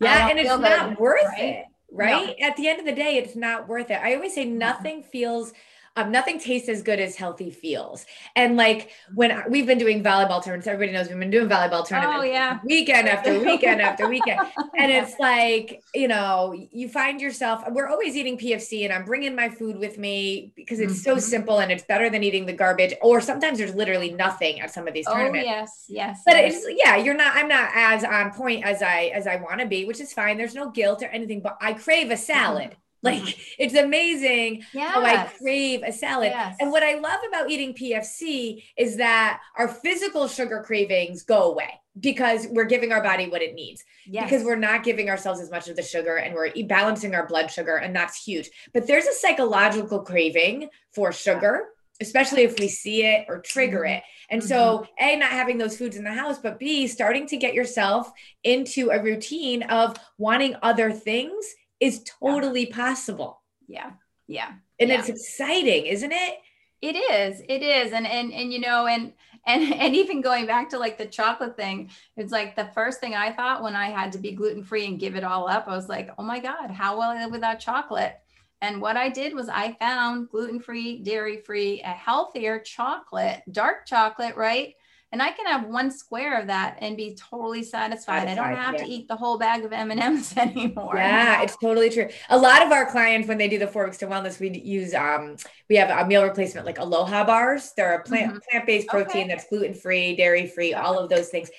yeah. 0.00 0.28
And 0.28 0.38
it's 0.38 0.48
not 0.48 1.00
worth 1.00 1.24
right? 1.24 1.40
it 1.40 1.64
right? 1.90 2.36
No. 2.38 2.46
At 2.46 2.56
the 2.56 2.68
end 2.68 2.80
of 2.80 2.86
the 2.86 2.92
day, 2.92 3.16
it's 3.16 3.36
not 3.36 3.68
worth 3.68 3.90
it. 3.90 4.00
I 4.02 4.14
always 4.14 4.34
say 4.34 4.44
nothing 4.44 5.02
feels 5.02 5.52
um, 5.96 6.10
nothing 6.10 6.38
tastes 6.38 6.68
as 6.68 6.82
good 6.82 7.00
as 7.00 7.16
healthy 7.16 7.50
feels. 7.50 8.04
And 8.34 8.56
like 8.56 8.90
when 9.14 9.42
we've 9.48 9.66
been 9.66 9.78
doing 9.78 10.02
volleyball 10.02 10.44
tournaments, 10.44 10.66
everybody 10.66 10.92
knows 10.92 11.08
we've 11.08 11.18
been 11.18 11.30
doing 11.30 11.48
volleyball 11.48 11.86
tournaments 11.86 12.20
oh, 12.20 12.22
yeah. 12.22 12.58
weekend 12.64 13.08
after 13.08 13.38
weekend 13.44 13.80
after 13.80 14.06
weekend. 14.08 14.40
And 14.76 14.92
it's 14.92 15.18
like, 15.18 15.82
you 15.94 16.06
know, 16.06 16.54
you 16.70 16.88
find 16.88 17.20
yourself, 17.20 17.64
we're 17.70 17.88
always 17.88 18.14
eating 18.14 18.36
PFC 18.36 18.84
and 18.84 18.92
I'm 18.92 19.06
bringing 19.06 19.34
my 19.34 19.48
food 19.48 19.78
with 19.78 19.96
me 19.96 20.52
because 20.54 20.80
it's 20.80 21.00
mm-hmm. 21.00 21.14
so 21.14 21.18
simple 21.18 21.60
and 21.60 21.72
it's 21.72 21.84
better 21.84 22.10
than 22.10 22.22
eating 22.22 22.44
the 22.44 22.52
garbage. 22.52 22.94
Or 23.00 23.22
sometimes 23.22 23.56
there's 23.56 23.74
literally 23.74 24.12
nothing 24.12 24.60
at 24.60 24.70
some 24.70 24.86
of 24.86 24.92
these 24.92 25.06
oh, 25.08 25.14
tournaments. 25.14 25.48
Oh, 25.48 25.50
yes, 25.50 25.84
yes. 25.88 26.22
But 26.26 26.36
yes. 26.36 26.56
it's, 26.56 26.82
yeah, 26.84 26.96
you're 26.96 27.16
not, 27.16 27.34
I'm 27.34 27.48
not 27.48 27.70
as 27.74 28.04
on 28.04 28.32
point 28.32 28.64
as 28.66 28.82
I, 28.82 29.10
as 29.14 29.26
I 29.26 29.36
want 29.36 29.60
to 29.60 29.66
be, 29.66 29.86
which 29.86 30.00
is 30.00 30.12
fine. 30.12 30.36
There's 30.36 30.54
no 30.54 30.70
guilt 30.70 31.02
or 31.02 31.06
anything, 31.06 31.40
but 31.40 31.56
I 31.60 31.72
crave 31.72 32.10
a 32.10 32.18
salad. 32.18 32.64
Mm-hmm 32.64 32.80
like 33.02 33.22
mm-hmm. 33.22 33.40
it's 33.58 33.74
amazing 33.74 34.64
yes. 34.72 34.92
how 34.92 35.04
I 35.04 35.30
crave 35.38 35.82
a 35.86 35.92
salad. 35.92 36.32
Yes. 36.34 36.56
And 36.60 36.70
what 36.70 36.82
I 36.82 36.94
love 36.94 37.20
about 37.28 37.50
eating 37.50 37.74
PFC 37.74 38.64
is 38.76 38.96
that 38.96 39.40
our 39.56 39.68
physical 39.68 40.28
sugar 40.28 40.62
cravings 40.64 41.22
go 41.22 41.50
away 41.50 41.80
because 41.98 42.46
we're 42.50 42.64
giving 42.64 42.92
our 42.92 43.02
body 43.02 43.28
what 43.28 43.42
it 43.42 43.54
needs. 43.54 43.84
Yes. 44.06 44.24
Because 44.24 44.44
we're 44.44 44.56
not 44.56 44.82
giving 44.82 45.08
ourselves 45.08 45.40
as 45.40 45.50
much 45.50 45.68
of 45.68 45.76
the 45.76 45.82
sugar 45.82 46.16
and 46.16 46.34
we're 46.34 46.50
balancing 46.66 47.14
our 47.14 47.26
blood 47.26 47.50
sugar 47.50 47.76
and 47.76 47.94
that's 47.94 48.22
huge. 48.22 48.50
But 48.74 48.86
there's 48.86 49.06
a 49.06 49.12
psychological 49.12 50.00
craving 50.00 50.68
for 50.92 51.12
sugar, 51.12 51.64
especially 52.00 52.42
if 52.42 52.58
we 52.58 52.68
see 52.68 53.04
it 53.04 53.26
or 53.28 53.40
trigger 53.40 53.80
mm-hmm. 53.80 53.96
it. 53.96 54.02
And 54.28 54.42
mm-hmm. 54.42 54.48
so, 54.48 54.86
A, 55.00 55.16
not 55.16 55.30
having 55.30 55.58
those 55.58 55.76
foods 55.76 55.96
in 55.96 56.04
the 56.04 56.12
house, 56.12 56.38
but 56.38 56.58
B, 56.58 56.86
starting 56.86 57.26
to 57.28 57.36
get 57.36 57.54
yourself 57.54 58.10
into 58.42 58.90
a 58.90 59.02
routine 59.02 59.62
of 59.64 59.96
wanting 60.18 60.56
other 60.62 60.92
things 60.92 61.46
is 61.80 62.02
totally 62.04 62.68
yeah. 62.68 62.76
possible. 62.76 63.42
Yeah. 63.68 63.92
Yeah. 64.26 64.52
And 64.78 64.90
yeah. 64.90 64.98
it's 64.98 65.08
exciting, 65.08 65.86
isn't 65.86 66.12
it? 66.12 66.38
It 66.82 66.96
is. 66.96 67.42
It 67.48 67.62
is. 67.62 67.92
And 67.92 68.06
and 68.06 68.32
and 68.32 68.52
you 68.52 68.60
know, 68.60 68.86
and 68.86 69.12
and 69.46 69.74
and 69.74 69.94
even 69.96 70.20
going 70.20 70.46
back 70.46 70.70
to 70.70 70.78
like 70.78 70.98
the 70.98 71.06
chocolate 71.06 71.56
thing, 71.56 71.90
it's 72.16 72.32
like 72.32 72.56
the 72.56 72.70
first 72.74 73.00
thing 73.00 73.14
I 73.14 73.32
thought 73.32 73.62
when 73.62 73.76
I 73.76 73.90
had 73.90 74.12
to 74.12 74.18
be 74.18 74.32
gluten 74.32 74.62
free 74.62 74.86
and 74.86 75.00
give 75.00 75.16
it 75.16 75.24
all 75.24 75.48
up, 75.48 75.66
I 75.66 75.76
was 75.76 75.88
like, 75.88 76.10
oh 76.18 76.22
my 76.22 76.40
God, 76.40 76.70
how 76.70 76.96
will 76.96 77.02
I 77.02 77.22
live 77.22 77.32
without 77.32 77.60
chocolate? 77.60 78.18
And 78.62 78.80
what 78.80 78.96
I 78.96 79.10
did 79.10 79.34
was 79.34 79.48
I 79.48 79.72
found 79.74 80.30
gluten 80.30 80.60
free, 80.60 80.98
dairy 80.98 81.38
free, 81.38 81.82
a 81.82 81.88
healthier 81.88 82.58
chocolate, 82.58 83.42
dark 83.50 83.86
chocolate, 83.86 84.34
right? 84.34 84.74
And 85.12 85.22
I 85.22 85.30
can 85.30 85.46
have 85.46 85.68
one 85.68 85.90
square 85.90 86.40
of 86.40 86.48
that 86.48 86.78
and 86.80 86.96
be 86.96 87.16
totally 87.16 87.62
satisfied. 87.62 88.22
satisfied 88.22 88.28
I 88.28 88.34
don't 88.34 88.56
have 88.56 88.74
yeah. 88.74 88.84
to 88.84 88.90
eat 88.90 89.08
the 89.08 89.16
whole 89.16 89.38
bag 89.38 89.64
of 89.64 89.72
M 89.72 89.90
and 89.90 90.00
M's 90.00 90.36
anymore. 90.36 90.96
Yeah, 90.96 91.42
it's 91.42 91.56
totally 91.56 91.90
true. 91.90 92.08
A 92.28 92.36
lot 92.36 92.64
of 92.64 92.72
our 92.72 92.86
clients, 92.86 93.28
when 93.28 93.38
they 93.38 93.48
do 93.48 93.58
the 93.58 93.68
four 93.68 93.84
weeks 93.84 93.98
to 93.98 94.06
wellness, 94.06 94.40
we 94.40 94.50
use 94.50 94.94
um 94.94 95.36
we 95.70 95.76
have 95.76 95.90
a 95.90 96.06
meal 96.06 96.24
replacement 96.24 96.66
like 96.66 96.78
Aloha 96.78 97.24
bars. 97.24 97.72
They're 97.76 97.94
a 97.94 98.02
plant 98.02 98.32
mm-hmm. 98.32 98.38
plant 98.50 98.66
based 98.66 98.88
protein 98.88 99.22
okay. 99.22 99.28
that's 99.28 99.48
gluten 99.48 99.74
free, 99.74 100.16
dairy 100.16 100.48
free, 100.48 100.74
all 100.74 100.98
of 100.98 101.08
those 101.08 101.28
things. 101.28 101.50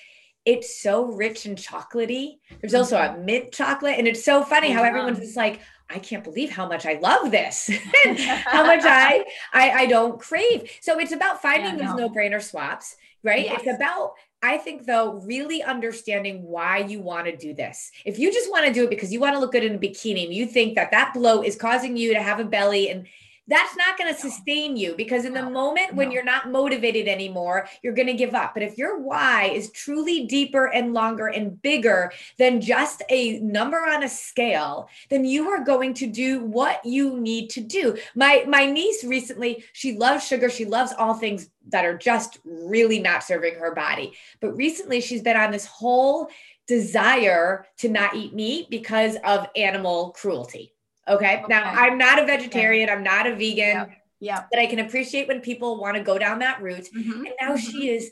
It's 0.46 0.82
so 0.82 1.06
rich 1.06 1.46
and 1.46 1.58
chocolatey. 1.58 2.40
There's 2.62 2.74
mm-hmm. 2.74 2.78
also 2.78 2.98
a 2.98 3.18
mint 3.18 3.54
chocolate, 3.54 3.96
and 3.98 4.08
it's 4.08 4.24
so 4.24 4.44
funny 4.44 4.72
how 4.72 4.84
everyone's 4.84 5.20
just 5.20 5.38
like. 5.38 5.62
I 5.90 6.00
can't 6.00 6.24
believe 6.24 6.50
how 6.50 6.68
much 6.68 6.86
I 6.86 7.00
love 7.00 7.32
this, 7.32 7.70
how 8.46 8.66
much 8.66 8.82
I, 8.84 9.24
I 9.54 9.72
I 9.72 9.86
don't 9.86 10.20
crave. 10.20 10.70
So 10.82 11.00
it's 11.00 11.14
about 11.14 11.42
finding 11.42 11.80
yeah, 11.80 11.88
those 11.88 12.00
no 12.00 12.10
brainer 12.10 12.42
swaps 12.42 12.98
right? 13.24 13.46
Yes. 13.46 13.62
It's 13.62 13.76
about, 13.76 14.14
I 14.42 14.58
think, 14.58 14.86
though, 14.86 15.14
really 15.26 15.62
understanding 15.64 16.44
why 16.44 16.80
you 16.80 17.02
want 17.02 17.26
to 17.26 17.36
do 17.36 17.54
this. 17.54 17.92
If 18.06 18.20
you 18.20 18.32
just 18.32 18.50
want 18.50 18.66
to 18.66 18.74
do 18.74 18.86
it 18.86 18.90
because 18.90 19.12
you 19.12 19.20
want 19.20 19.36
to 19.36 19.40
look 19.40 19.52
good 19.52 19.64
in 19.64 19.76
a 19.76 19.78
bikini 19.78 20.26
and 20.26 20.34
you 20.34 20.46
think 20.46 20.76
that 20.76 20.92
that 20.92 21.14
blow 21.14 21.42
is 21.42 21.56
causing 21.56 21.98
you 21.98 22.14
to 22.14 22.22
have 22.22 22.40
a 22.40 22.46
belly 22.46 22.90
and 22.90 23.08
that's 23.48 23.76
not 23.78 23.98
going 23.98 24.14
to 24.14 24.20
sustain 24.20 24.76
you 24.76 24.96
because 24.96 25.26
in 25.26 25.34
the 25.34 25.50
moment 25.50 25.96
when 25.96 26.12
you're 26.12 26.24
not 26.24 26.52
motivated 26.52 27.08
anymore, 27.08 27.68
you're 27.82 27.94
going 27.94 28.08
to 28.08 28.14
give 28.14 28.36
up. 28.36 28.54
But 28.54 28.64
if 28.64 28.78
your 28.78 29.00
why 29.00 29.46
is 29.46 29.72
truly 29.72 30.26
deeper 30.26 30.68
and 30.68 30.94
longer 30.94 31.28
and 31.28 31.62
bigger 31.62 32.12
than 32.38 32.62
just 32.62 33.04
a 33.10 33.40
number 33.40 33.78
on 33.78 34.04
a 34.04 34.10
scale, 34.10 34.90
then 35.10 35.26
you 35.26 35.50
are 35.50 35.64
going 35.64 35.94
to 35.96 36.08
do 36.08 36.44
what 36.44 36.84
you 36.86 37.20
need 37.20 37.50
to 37.52 37.62
do. 37.62 37.98
My 38.16 38.46
my 38.48 38.66
niece 38.66 39.04
recently, 39.04 39.64
she 39.74 39.98
loves 39.98 40.26
sugar, 40.26 40.50
she 40.50 40.66
loves 40.66 40.94
all 40.98 41.14
things 41.14 41.50
that 41.70 41.86
are 41.86 41.98
just 41.98 42.40
really 42.46 43.00
not 43.00 43.24
serving 43.24 43.56
her 43.56 43.74
body. 43.74 44.14
But 44.42 44.56
recently 44.56 45.02
she's 45.02 45.22
been 45.22 45.38
on 45.38 45.52
this 45.52 45.66
whole 45.66 46.30
desire 46.68 47.66
to 47.78 47.90
not 47.90 48.16
eat 48.16 48.34
meat 48.34 48.70
because 48.70 49.16
of 49.24 49.48
animal 49.56 50.12
cruelty. 50.12 50.74
Okay. 51.08 51.38
okay. 51.38 51.46
Now, 51.48 51.64
I'm 51.64 51.98
not 51.98 52.22
a 52.22 52.26
vegetarian. 52.26 52.90
I'm 52.90 53.04
not 53.04 53.28
a 53.28 53.36
vegan. 53.36 53.88
Yeah. 54.20 54.44
But 54.52 54.60
I 54.60 54.66
can 54.66 54.80
appreciate 54.80 55.28
when 55.28 55.42
people 55.42 55.80
want 55.80 55.98
to 55.98 56.04
go 56.04 56.18
down 56.18 56.40
that 56.40 56.62
route. 56.62 56.90
Mm-hmm. 56.96 57.12
And 57.12 57.34
now 57.40 57.56
mm-hmm. 57.56 57.58
she 57.58 57.90
is, 57.90 58.12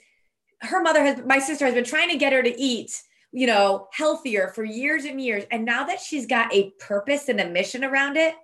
her 0.61 0.81
mother 0.81 1.03
has, 1.03 1.21
my 1.25 1.39
sister 1.39 1.65
has 1.65 1.73
been 1.73 1.83
trying 1.83 2.09
to 2.09 2.17
get 2.17 2.31
her 2.31 2.43
to 2.43 2.61
eat, 2.61 3.01
you 3.31 3.47
know, 3.47 3.87
healthier 3.91 4.49
for 4.49 4.63
years 4.63 5.05
and 5.05 5.19
years. 5.19 5.43
And 5.51 5.65
now 5.65 5.85
that 5.85 5.99
she's 5.99 6.25
got 6.25 6.53
a 6.53 6.71
purpose 6.79 7.27
and 7.27 7.39
a 7.39 7.49
mission 7.49 7.83
around 7.83 8.17
it, 8.17 8.35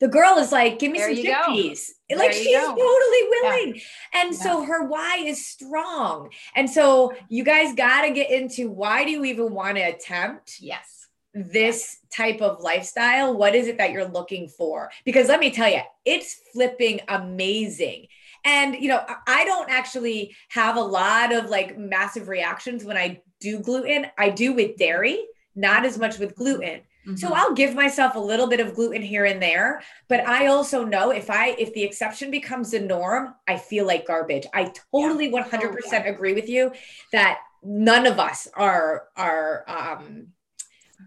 the 0.00 0.08
girl 0.08 0.38
is 0.38 0.50
like, 0.50 0.78
give 0.78 0.90
me 0.90 0.98
there 0.98 1.14
some 1.14 1.24
chickpeas. 1.24 1.90
Like 2.14 2.32
she's 2.32 2.56
go. 2.56 2.68
totally 2.68 3.22
willing. 3.30 3.74
Yeah. 3.76 4.22
And 4.22 4.34
yeah. 4.34 4.40
so 4.40 4.64
her 4.64 4.86
why 4.86 5.18
is 5.18 5.46
strong. 5.46 6.30
And 6.56 6.68
so 6.68 7.14
you 7.28 7.44
guys 7.44 7.74
got 7.74 8.02
to 8.02 8.10
get 8.10 8.30
into 8.30 8.70
why 8.70 9.04
do 9.04 9.10
you 9.10 9.24
even 9.24 9.52
want 9.52 9.76
to 9.76 9.82
attempt? 9.82 10.56
Yes 10.60 10.93
this 11.34 11.98
type 12.14 12.40
of 12.40 12.60
lifestyle? 12.60 13.34
What 13.36 13.54
is 13.54 13.66
it 13.66 13.78
that 13.78 13.90
you're 13.90 14.08
looking 14.08 14.48
for? 14.48 14.90
Because 15.04 15.28
let 15.28 15.40
me 15.40 15.50
tell 15.50 15.68
you, 15.68 15.80
it's 16.04 16.40
flipping 16.52 17.00
amazing. 17.08 18.06
And, 18.44 18.74
you 18.74 18.88
know, 18.88 19.02
I 19.26 19.44
don't 19.44 19.70
actually 19.70 20.36
have 20.50 20.76
a 20.76 20.82
lot 20.82 21.32
of 21.32 21.46
like 21.50 21.78
massive 21.78 22.28
reactions 22.28 22.84
when 22.84 22.96
I 22.96 23.22
do 23.40 23.58
gluten. 23.58 24.06
I 24.18 24.30
do 24.30 24.52
with 24.52 24.76
dairy, 24.76 25.24
not 25.54 25.84
as 25.84 25.98
much 25.98 26.18
with 26.18 26.34
gluten. 26.36 26.82
Mm-hmm. 27.06 27.16
So 27.16 27.32
I'll 27.32 27.54
give 27.54 27.74
myself 27.74 28.14
a 28.14 28.20
little 28.20 28.46
bit 28.46 28.60
of 28.60 28.74
gluten 28.74 29.02
here 29.02 29.26
and 29.26 29.42
there, 29.42 29.82
but 30.08 30.26
I 30.26 30.46
also 30.46 30.84
know 30.84 31.10
if 31.10 31.28
I 31.28 31.50
if 31.58 31.74
the 31.74 31.82
exception 31.82 32.30
becomes 32.30 32.70
the 32.70 32.80
norm, 32.80 33.34
I 33.46 33.58
feel 33.58 33.86
like 33.86 34.06
garbage. 34.06 34.46
I 34.54 34.72
totally 34.90 35.28
yeah. 35.28 35.42
100% 35.42 35.52
oh, 35.52 35.80
yeah. 35.92 35.98
agree 36.04 36.32
with 36.32 36.48
you 36.48 36.72
that 37.12 37.40
none 37.62 38.06
of 38.06 38.18
us 38.18 38.48
are 38.54 39.08
are 39.16 39.64
um 39.68 40.28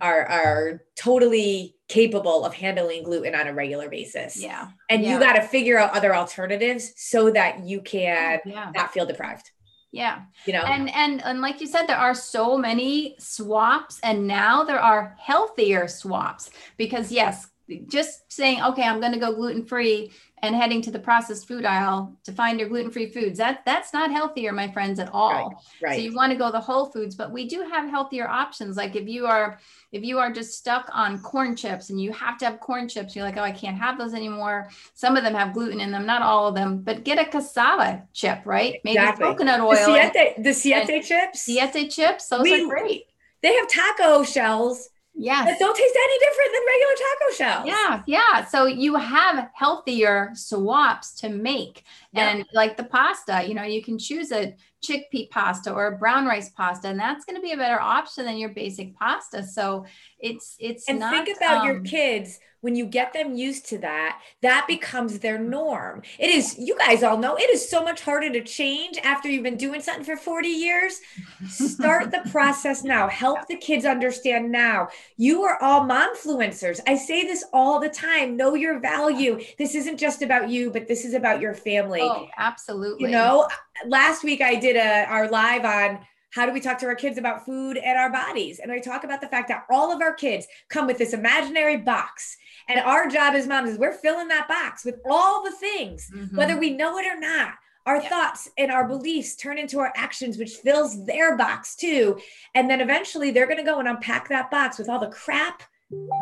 are 0.01 0.25
are 0.25 0.81
totally 0.95 1.75
capable 1.87 2.43
of 2.43 2.53
handling 2.53 3.03
gluten 3.03 3.33
on 3.33 3.47
a 3.47 3.53
regular 3.53 3.89
basis. 3.89 4.41
Yeah. 4.41 4.69
And 4.89 5.03
yeah. 5.03 5.13
you 5.13 5.19
got 5.19 5.33
to 5.33 5.41
figure 5.41 5.77
out 5.77 5.95
other 5.95 6.13
alternatives 6.15 6.93
so 6.97 7.31
that 7.31 7.63
you 7.63 7.81
can 7.81 8.39
oh, 8.45 8.49
yeah. 8.49 8.71
not 8.75 8.91
feel 8.91 9.05
deprived. 9.05 9.51
Yeah. 9.91 10.23
You 10.45 10.53
know. 10.53 10.63
And 10.63 10.89
and 10.93 11.23
and 11.23 11.41
like 11.41 11.61
you 11.61 11.67
said 11.67 11.87
there 11.87 11.97
are 11.97 12.13
so 12.13 12.57
many 12.57 13.15
swaps 13.19 13.99
and 14.03 14.27
now 14.27 14.63
there 14.63 14.79
are 14.79 15.15
healthier 15.17 15.87
swaps 15.87 16.49
because 16.75 17.11
yes, 17.11 17.47
just 17.87 18.31
saying 18.31 18.61
okay, 18.61 18.83
I'm 18.83 18.99
going 18.99 19.13
to 19.13 19.19
go 19.19 19.33
gluten 19.33 19.65
free 19.65 20.11
and 20.43 20.55
heading 20.55 20.81
to 20.83 20.91
the 20.91 20.99
processed 20.99 21.47
food 21.47 21.65
aisle 21.65 22.15
to 22.23 22.31
find 22.31 22.59
your 22.59 22.69
gluten-free 22.69 23.11
foods. 23.11 23.39
That 23.39 23.63
that's 23.65 23.91
not 23.91 24.11
healthier, 24.11 24.51
my 24.51 24.71
friends, 24.71 24.99
at 24.99 25.09
all. 25.11 25.31
Right, 25.31 25.55
right. 25.81 25.95
So 25.95 26.01
you 26.01 26.13
want 26.13 26.31
to 26.31 26.37
go 26.37 26.51
the 26.51 26.59
whole 26.59 26.85
foods, 26.85 27.15
but 27.15 27.31
we 27.31 27.47
do 27.47 27.61
have 27.61 27.89
healthier 27.89 28.27
options. 28.27 28.77
Like 28.77 28.95
if 28.95 29.07
you 29.07 29.25
are 29.25 29.59
if 29.91 30.03
you 30.03 30.19
are 30.19 30.31
just 30.31 30.57
stuck 30.57 30.89
on 30.93 31.19
corn 31.21 31.55
chips 31.55 31.89
and 31.89 31.99
you 31.99 32.11
have 32.13 32.37
to 32.39 32.45
have 32.45 32.59
corn 32.59 32.87
chips, 32.87 33.15
you're 33.15 33.25
like, 33.25 33.37
oh, 33.37 33.41
I 33.41 33.51
can't 33.51 33.77
have 33.77 33.97
those 33.97 34.13
anymore. 34.13 34.69
Some 34.93 35.17
of 35.17 35.23
them 35.23 35.33
have 35.33 35.53
gluten 35.53 35.79
in 35.79 35.91
them, 35.91 36.05
not 36.05 36.21
all 36.21 36.47
of 36.47 36.55
them, 36.55 36.79
but 36.79 37.03
get 37.03 37.19
a 37.19 37.25
cassava 37.25 38.03
chip, 38.13 38.41
right? 38.45 38.79
Maybe 38.83 38.97
exactly. 38.97 39.25
coconut 39.25 39.61
oil. 39.61 39.71
The 39.71 40.11
siete, 40.11 40.43
the 40.43 40.53
siete 40.53 41.03
chips. 41.03 41.41
Siete 41.41 41.89
chips, 41.89 42.27
those 42.27 42.43
we, 42.43 42.63
are 42.63 42.67
great. 42.67 43.05
They 43.41 43.53
have 43.55 43.67
taco 43.67 44.23
shells 44.23 44.89
Yes. 45.19 45.47
That 45.47 45.59
don't 45.59 45.75
taste 45.75 45.97
any 46.03 46.19
different 46.19 46.51
than 46.53 46.61
regular 46.67 46.95
taco 46.95 47.33
shells. 47.33 47.67
Yeah, 47.67 48.03
yeah. 48.05 48.45
So 48.45 48.65
you 48.65 48.95
have 48.95 49.49
healthier 49.53 50.31
swaps 50.35 51.13
to 51.21 51.29
make. 51.29 51.85
Yeah. 52.11 52.29
And 52.29 52.45
like 52.53 52.77
the 52.77 52.83
pasta, 52.83 53.43
you 53.47 53.55
know, 53.55 53.63
you 53.63 53.81
can 53.81 53.97
choose 53.97 54.31
a 54.31 54.55
chickpea 54.83 55.29
pasta 55.29 55.71
or 55.71 55.87
a 55.87 55.97
brown 55.97 56.25
rice 56.25 56.49
pasta, 56.49 56.87
and 56.87 56.99
that's 56.99 57.25
going 57.25 57.35
to 57.35 57.41
be 57.41 57.51
a 57.51 57.57
better 57.57 57.79
option 57.79 58.25
than 58.25 58.37
your 58.37 58.49
basic 58.49 58.95
pasta. 58.95 59.43
So 59.43 59.85
it's 60.19 60.55
it's 60.59 60.87
And 60.87 60.99
not, 60.99 61.25
think 61.25 61.37
about 61.37 61.65
your 61.65 61.77
um, 61.77 61.83
kids 61.83 62.39
when 62.61 62.75
you 62.75 62.85
get 62.85 63.13
them 63.13 63.35
used 63.35 63.67
to 63.69 63.77
that, 63.77 64.19
that 64.41 64.65
becomes 64.67 65.19
their 65.19 65.37
norm. 65.37 66.01
It 66.17 66.31
is, 66.31 66.57
you 66.57 66.75
guys 66.77 67.03
all 67.03 67.17
know, 67.17 67.35
it 67.35 67.49
is 67.49 67.69
so 67.69 67.83
much 67.83 68.01
harder 68.01 68.31
to 68.31 68.43
change 68.43 68.97
after 69.03 69.29
you've 69.29 69.43
been 69.43 69.57
doing 69.57 69.79
something 69.79 70.03
for 70.03 70.17
40 70.17 70.47
years. 70.47 70.99
Start 71.47 72.11
the 72.11 72.27
process 72.31 72.83
now. 72.83 73.07
Help 73.07 73.47
the 73.47 73.57
kids 73.57 73.85
understand 73.85 74.51
now. 74.51 74.87
You 75.17 75.43
are 75.43 75.61
all 75.61 75.85
mom 75.85 76.07
momfluencers. 76.07 76.79
I 76.87 76.95
say 76.95 77.23
this 77.23 77.43
all 77.53 77.79
the 77.79 77.89
time. 77.89 78.37
Know 78.37 78.55
your 78.55 78.79
value. 78.79 79.39
This 79.57 79.75
isn't 79.75 79.97
just 79.97 80.21
about 80.21 80.49
you, 80.49 80.71
but 80.71 80.87
this 80.87 81.05
is 81.05 81.13
about 81.13 81.41
your 81.41 81.53
family. 81.53 82.01
Oh, 82.01 82.27
absolutely. 82.37 83.05
you 83.05 83.11
know, 83.11 83.47
last 83.85 84.23
week 84.23 84.41
I 84.41 84.55
did 84.55 84.75
a 84.75 85.05
our 85.05 85.29
live 85.29 85.65
on 85.65 85.99
how 86.31 86.45
do 86.45 86.51
we 86.51 86.59
talk 86.59 86.77
to 86.79 86.85
our 86.85 86.95
kids 86.95 87.17
about 87.17 87.45
food 87.45 87.77
and 87.77 87.97
our 87.97 88.11
bodies? 88.11 88.59
And 88.59 88.71
I 88.71 88.79
talk 88.79 89.03
about 89.03 89.21
the 89.21 89.27
fact 89.27 89.47
that 89.47 89.65
all 89.71 89.91
of 89.91 90.01
our 90.01 90.13
kids 90.13 90.45
come 90.69 90.85
with 90.85 90.97
this 90.97 91.13
imaginary 91.13 91.77
box. 91.77 92.37
And 92.67 92.79
our 92.81 93.07
job 93.07 93.33
as 93.33 93.47
moms 93.47 93.71
is 93.71 93.79
we're 93.79 93.93
filling 93.93 94.27
that 94.27 94.47
box 94.47 94.83
with 94.83 94.99
all 95.09 95.43
the 95.43 95.51
things, 95.51 96.11
Mhm. 96.13 96.35
whether 96.35 96.57
we 96.57 96.71
know 96.71 96.97
it 96.97 97.05
or 97.07 97.17
not. 97.19 97.53
Our 97.85 98.01
Yeah. 98.01 98.09
thoughts 98.09 98.49
and 98.57 98.69
our 98.69 98.85
beliefs 98.85 99.35
turn 99.37 99.57
into 99.57 99.79
our 99.79 99.93
actions, 99.95 100.37
which 100.37 100.57
fills 100.57 101.05
their 101.05 101.37
box 101.37 101.75
too. 101.75 102.19
And 102.53 102.69
then 102.69 102.81
eventually 102.81 103.31
they're 103.31 103.45
going 103.47 103.57
to 103.57 103.63
go 103.63 103.79
and 103.79 103.87
unpack 103.87 104.27
that 104.27 104.51
box 104.51 104.77
with 104.77 104.89
all 104.89 104.99
the 104.99 105.07
crap 105.07 105.63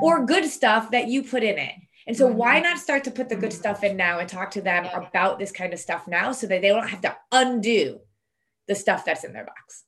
or 0.04 0.24
good 0.26 0.46
stuff 0.46 0.92
that 0.92 1.08
you 1.08 1.24
put 1.24 1.42
in 1.42 1.58
it. 1.58 1.74
And 2.08 2.16
so, 2.16 2.28
why 2.28 2.60
not 2.60 2.78
start 2.78 3.04
to 3.06 3.12
put 3.12 3.30
the 3.30 3.36
good 3.36 3.54
stuff 3.54 3.84
in 3.84 3.98
now 3.98 4.20
and 4.20 4.30
talk 4.30 4.52
to 4.52 4.62
them 4.62 4.86
about 4.94 5.40
this 5.40 5.52
kind 5.52 5.74
of 5.74 5.80
stuff 5.80 6.08
now 6.08 6.32
so 6.32 6.46
that 6.48 6.62
they 6.62 6.70
don't 6.70 6.88
have 6.88 7.02
to 7.02 7.16
undo 7.32 8.00
the 8.68 8.76
stuff 8.76 9.06
that's 9.06 9.24
in 9.24 9.34
their 9.34 9.46
box? 9.46 9.86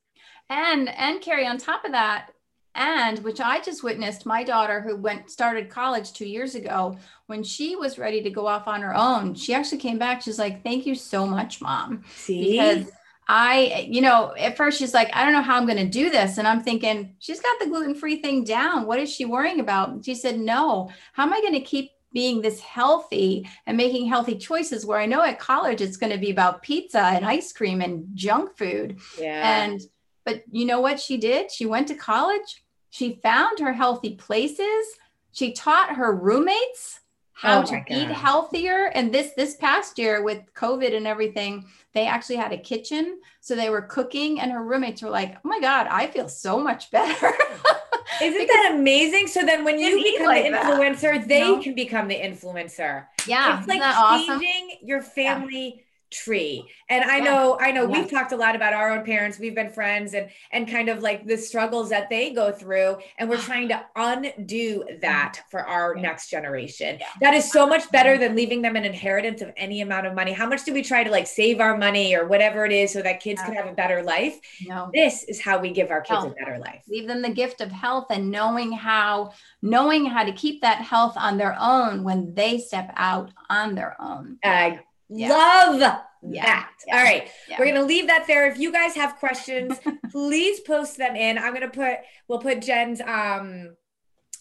and 0.50 0.90
and 0.90 1.22
carrie 1.22 1.48
on 1.48 1.58
top 1.58 1.84
of 1.86 1.92
that 1.92 2.32
and 2.76 3.20
which 3.20 3.40
i 3.40 3.60
just 3.60 3.84
witnessed 3.84 4.26
my 4.26 4.44
daughter 4.44 4.82
who 4.82 4.96
went 4.96 5.30
started 5.30 5.70
college 5.70 6.14
two 6.14 6.28
years 6.28 6.56
ago 6.56 6.98
when 7.28 7.44
she 7.44 7.76
was 7.76 7.98
ready 8.00 8.22
to 8.22 8.30
go 8.30 8.48
off 8.48 8.68
on 8.68 8.82
her 8.82 8.96
own 8.96 9.34
she 9.34 9.54
actually 9.54 9.78
came 9.78 9.98
back 9.98 10.22
she's 10.22 10.40
like 10.40 10.64
thank 10.64 10.86
you 10.86 10.96
so 10.96 11.26
much 11.26 11.62
mom 11.62 12.04
See? 12.16 12.52
because 12.52 12.90
I, 13.30 13.86
you 13.90 14.00
know, 14.00 14.34
at 14.40 14.56
first 14.56 14.80
she's 14.80 14.94
like, 14.94 15.10
I 15.14 15.26
don't 15.26 15.34
know 15.34 15.42
how 15.42 15.58
I'm 15.58 15.66
going 15.66 15.78
to 15.80 15.86
do 15.86 16.10
this. 16.10 16.38
And 16.38 16.48
I'm 16.48 16.64
thinking, 16.64 17.14
she's 17.20 17.42
got 17.42 17.60
the 17.60 17.66
gluten 17.66 17.94
free 17.94 18.22
thing 18.22 18.46
down. 18.46 18.86
What 18.86 19.02
is 19.02 19.14
she 19.14 19.26
worrying 19.26 19.60
about? 19.60 20.06
She 20.06 20.16
said, 20.16 20.40
No, 20.40 20.90
how 21.12 21.24
am 21.24 21.34
I 21.34 21.42
going 21.42 21.56
to 21.56 21.60
keep 21.60 21.92
being 22.18 22.42
this 22.42 22.60
healthy 22.60 23.48
and 23.68 23.78
making 23.78 24.08
healthy 24.08 24.36
choices 24.36 24.88
where 24.88 24.98
I 24.98 25.06
know 25.06 25.22
at 25.22 25.38
college 25.38 25.82
it's 25.82 25.98
going 25.98 26.12
to 26.12 26.18
be 26.18 26.32
about 26.32 26.64
pizza 26.64 27.00
and 27.00 27.24
ice 27.24 27.54
cream 27.54 27.80
and 27.80 28.08
junk 28.16 28.58
food. 28.58 28.98
yeah. 29.20 29.62
And, 29.62 29.80
but 30.26 30.42
you 30.50 30.66
know 30.66 30.82
what 30.82 31.00
she 31.00 31.18
did? 31.18 31.52
She 31.52 31.68
went 31.68 31.88
to 31.90 31.94
college, 31.94 32.64
she 32.90 33.20
found 33.22 33.60
her 33.60 33.72
healthy 33.72 34.16
places, 34.16 34.88
she 35.32 35.52
taught 35.54 35.98
her 35.98 36.12
roommates 36.12 37.02
how 37.34 37.62
Oh 37.62 37.66
to 37.66 37.74
my 37.74 37.86
eat 37.88 38.10
healthier 38.10 38.86
and 38.96 39.14
this 39.14 39.34
this 39.38 39.56
past 39.58 40.00
year 40.00 40.24
with 40.24 40.42
covid 40.56 40.98
and 40.98 41.06
everything 41.06 41.68
they 41.94 42.08
actually 42.08 42.38
had 42.38 42.52
a 42.52 42.58
kitchen 42.58 43.20
so 43.42 43.56
they 43.56 43.70
were 43.70 43.84
cooking 43.84 44.40
and 44.40 44.52
her 44.52 44.64
roommates 44.64 45.04
were 45.04 45.12
like 45.12 45.36
oh 45.36 45.48
my 45.48 45.60
god 45.60 45.86
i 45.92 46.08
feel 46.08 46.28
so 46.28 46.60
much 46.60 46.90
better 46.90 47.32
Isn't 48.22 48.48
that 48.48 48.72
amazing? 48.74 49.28
So 49.28 49.46
then 49.46 49.64
when 49.64 49.80
you 49.80 50.02
become 50.02 50.26
like 50.28 50.46
the 50.46 50.52
that, 50.52 50.66
influencer, 50.66 51.28
they 51.28 51.42
know? 51.42 51.62
can 51.62 51.76
become 51.76 52.08
the 52.08 52.16
influencer. 52.20 53.06
yeah 53.28 53.60
it's 53.60 53.68
like 53.68 53.80
that 53.80 53.96
awesome 53.98 54.40
changing 54.40 54.78
your 54.82 55.02
family 55.02 55.84
tree. 56.12 56.64
And 56.90 57.04
I 57.04 57.20
know, 57.20 57.58
I 57.60 57.72
know 57.72 57.88
Yeah. 57.88 58.00
we've 58.02 58.10
talked 58.10 58.32
a 58.32 58.38
lot 58.38 58.56
about 58.56 58.74
our 58.74 58.92
own 58.92 59.04
parents. 59.06 59.40
We've 59.40 59.56
been 59.56 59.70
friends 59.70 60.14
and 60.14 60.30
and 60.52 60.68
kind 60.70 60.90
of 60.90 61.02
like 61.04 61.26
the 61.26 61.38
struggles 61.38 61.90
that 61.90 62.10
they 62.10 62.32
go 62.34 62.52
through. 62.52 62.98
And 63.18 63.30
we're 63.30 63.38
trying 63.52 63.68
to 63.70 63.86
undo 63.96 64.84
that 65.02 65.42
for 65.50 65.62
our 65.66 65.96
next 65.96 66.30
generation. 66.30 67.00
That 67.22 67.34
is 67.34 67.52
so 67.52 67.68
much 67.68 67.90
better 67.92 68.18
than 68.18 68.36
leaving 68.36 68.62
them 68.62 68.76
an 68.76 68.86
inheritance 68.86 69.42
of 69.42 69.52
any 69.58 69.82
amount 69.82 70.08
of 70.08 70.14
money. 70.16 70.32
How 70.32 70.48
much 70.48 70.64
do 70.64 70.74
we 70.74 70.82
try 70.84 71.04
to 71.04 71.12
like 71.12 71.28
save 71.28 71.60
our 71.60 71.78
money 71.78 72.16
or 72.16 72.28
whatever 72.28 72.66
it 72.66 72.72
is 72.72 72.92
so 72.94 73.02
that 73.02 73.20
kids 73.20 73.42
can 73.42 73.54
have 73.54 73.68
a 73.68 73.74
better 73.74 74.02
life? 74.04 74.40
no 74.66 74.90
This 74.94 75.24
is 75.26 75.42
how 75.42 75.60
we 75.60 75.72
give 75.72 75.92
our 75.92 76.02
kids 76.02 76.24
a 76.26 76.30
better 76.30 76.58
life. 76.60 76.84
leave 76.88 77.08
them 77.08 77.22
the 77.22 77.30
gift 77.30 77.62
of 77.62 77.72
health 77.72 78.08
and 78.10 78.32
knowing 78.32 78.72
how 78.72 79.32
knowing 79.62 80.06
how 80.06 80.24
to 80.24 80.32
keep 80.32 80.62
that 80.62 80.78
health 80.82 81.16
on 81.18 81.38
their 81.38 81.56
own 81.60 82.04
when 82.04 82.34
they 82.34 82.58
step 82.60 82.92
out 82.96 83.32
on 83.50 83.76
their 83.76 83.96
own 84.02 84.38
I 84.44 84.80
Yeah. 85.10 85.30
love 85.30 85.80
Yeah. 86.24 86.46
that. 86.46 86.72
Yeah. 86.88 86.98
All 86.98 87.04
right. 87.04 87.30
We're 87.58 87.66
going 87.66 87.76
to 87.76 87.84
leave 87.84 88.08
that 88.08 88.26
there. 88.28 88.48
If 88.48 88.58
you 88.58 88.72
guys 88.72 88.96
have 88.96 89.16
questions, 89.18 89.80
please 90.12 90.60
post 90.62 90.98
them 90.98 91.16
in. 91.16 91.38
I'm 91.38 91.54
going 91.54 91.70
to 91.70 91.76
put, 91.76 91.98
we'll 92.28 92.40
put 92.40 92.62
Jen's 92.62 93.02
um, 93.02 93.76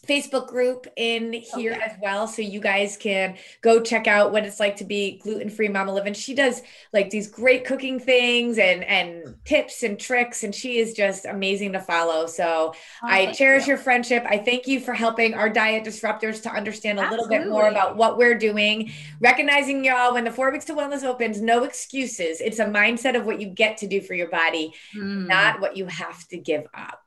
Facebook 0.06 0.48
group 0.48 0.86
in 0.96 1.32
here 1.32 1.72
Okay. 1.72 1.82
as 1.82 1.96
well. 2.00 2.26
So 2.26 2.42
you 2.42 2.60
guys 2.60 2.96
can 2.96 3.36
go 3.60 3.80
check 3.80 4.06
out 4.06 4.32
what 4.32 4.44
it's 4.44 4.60
like 4.60 4.76
to 4.76 4.84
be 4.84 5.18
gluten-free 5.22 5.68
mama 5.68 5.92
living. 5.92 6.14
She 6.14 6.34
does 6.34 6.62
like 6.92 7.10
these 7.10 7.28
great 7.28 7.64
cooking 7.64 7.98
things 7.98 8.58
and, 8.58 8.84
and 8.84 9.34
tips 9.44 9.82
and 9.82 9.98
tricks. 9.98 10.44
And 10.44 10.54
she 10.54 10.78
is 10.78 10.92
just 10.94 11.24
amazing 11.26 11.72
to 11.72 11.80
follow. 11.80 12.26
So 12.26 12.72
Oh, 13.02 13.06
I 13.08 13.32
cherish 13.32 13.66
you. 13.66 13.70
your 13.74 13.78
friendship. 13.78 14.24
I 14.28 14.38
thank 14.38 14.66
you 14.66 14.80
for 14.80 14.94
helping 14.94 15.34
our 15.34 15.48
diet 15.48 15.84
disruptors 15.84 16.42
to 16.42 16.50
understand 16.50 16.98
a 17.00 17.10
little 17.10 17.28
bit 17.28 17.48
more 17.48 17.68
about 17.68 17.96
what 17.96 18.16
we're 18.18 18.38
doing. 18.38 18.90
Recognizing 19.20 19.84
y'all 19.84 20.14
when 20.14 20.24
the 20.24 20.30
four 20.32 20.50
weeks 20.52 20.64
to 20.66 20.74
wellness 20.74 21.02
opens, 21.04 21.40
no 21.40 21.64
excuses. 21.64 22.40
It's 22.40 22.58
a 22.58 22.66
mindset 22.66 23.16
of 23.16 23.26
what 23.26 23.40
you 23.40 23.48
get 23.48 23.76
to 23.78 23.86
do 23.86 24.00
for 24.00 24.14
your 24.14 24.28
body, 24.28 24.72
Mm. 24.96 25.26
not 25.26 25.60
what 25.60 25.76
you 25.76 25.86
have 25.86 26.26
to 26.28 26.38
give 26.38 26.64
up. 26.74 27.00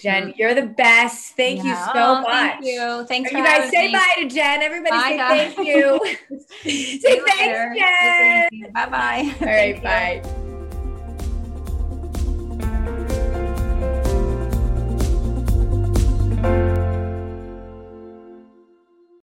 Jen, 0.00 0.32
you're 0.36 0.54
the 0.54 0.62
best. 0.66 1.36
Thank 1.36 1.62
you 1.62 1.74
so 1.74 2.20
much. 2.22 2.24
Thank 2.24 2.64
you. 2.64 3.04
Thanks 3.06 3.30
You 3.32 3.44
guys 3.44 3.70
say 3.70 3.86
me. 3.88 3.92
bye 3.92 4.14
to 4.22 4.28
Jen. 4.28 4.62
Everybody 4.62 4.96
Bye, 4.96 5.08
say 5.10 5.16
guys. 5.16 5.54
thank 5.54 5.68
you. 5.68 6.00
Say 6.62 6.98
you 7.16 7.26
thanks, 7.26 7.36
later. 7.38 7.74
Jen. 7.76 8.72
Bye 8.72 8.86
bye. 8.86 9.34
All 9.40 9.46
right, 9.46 9.82
bye. 10.24 10.46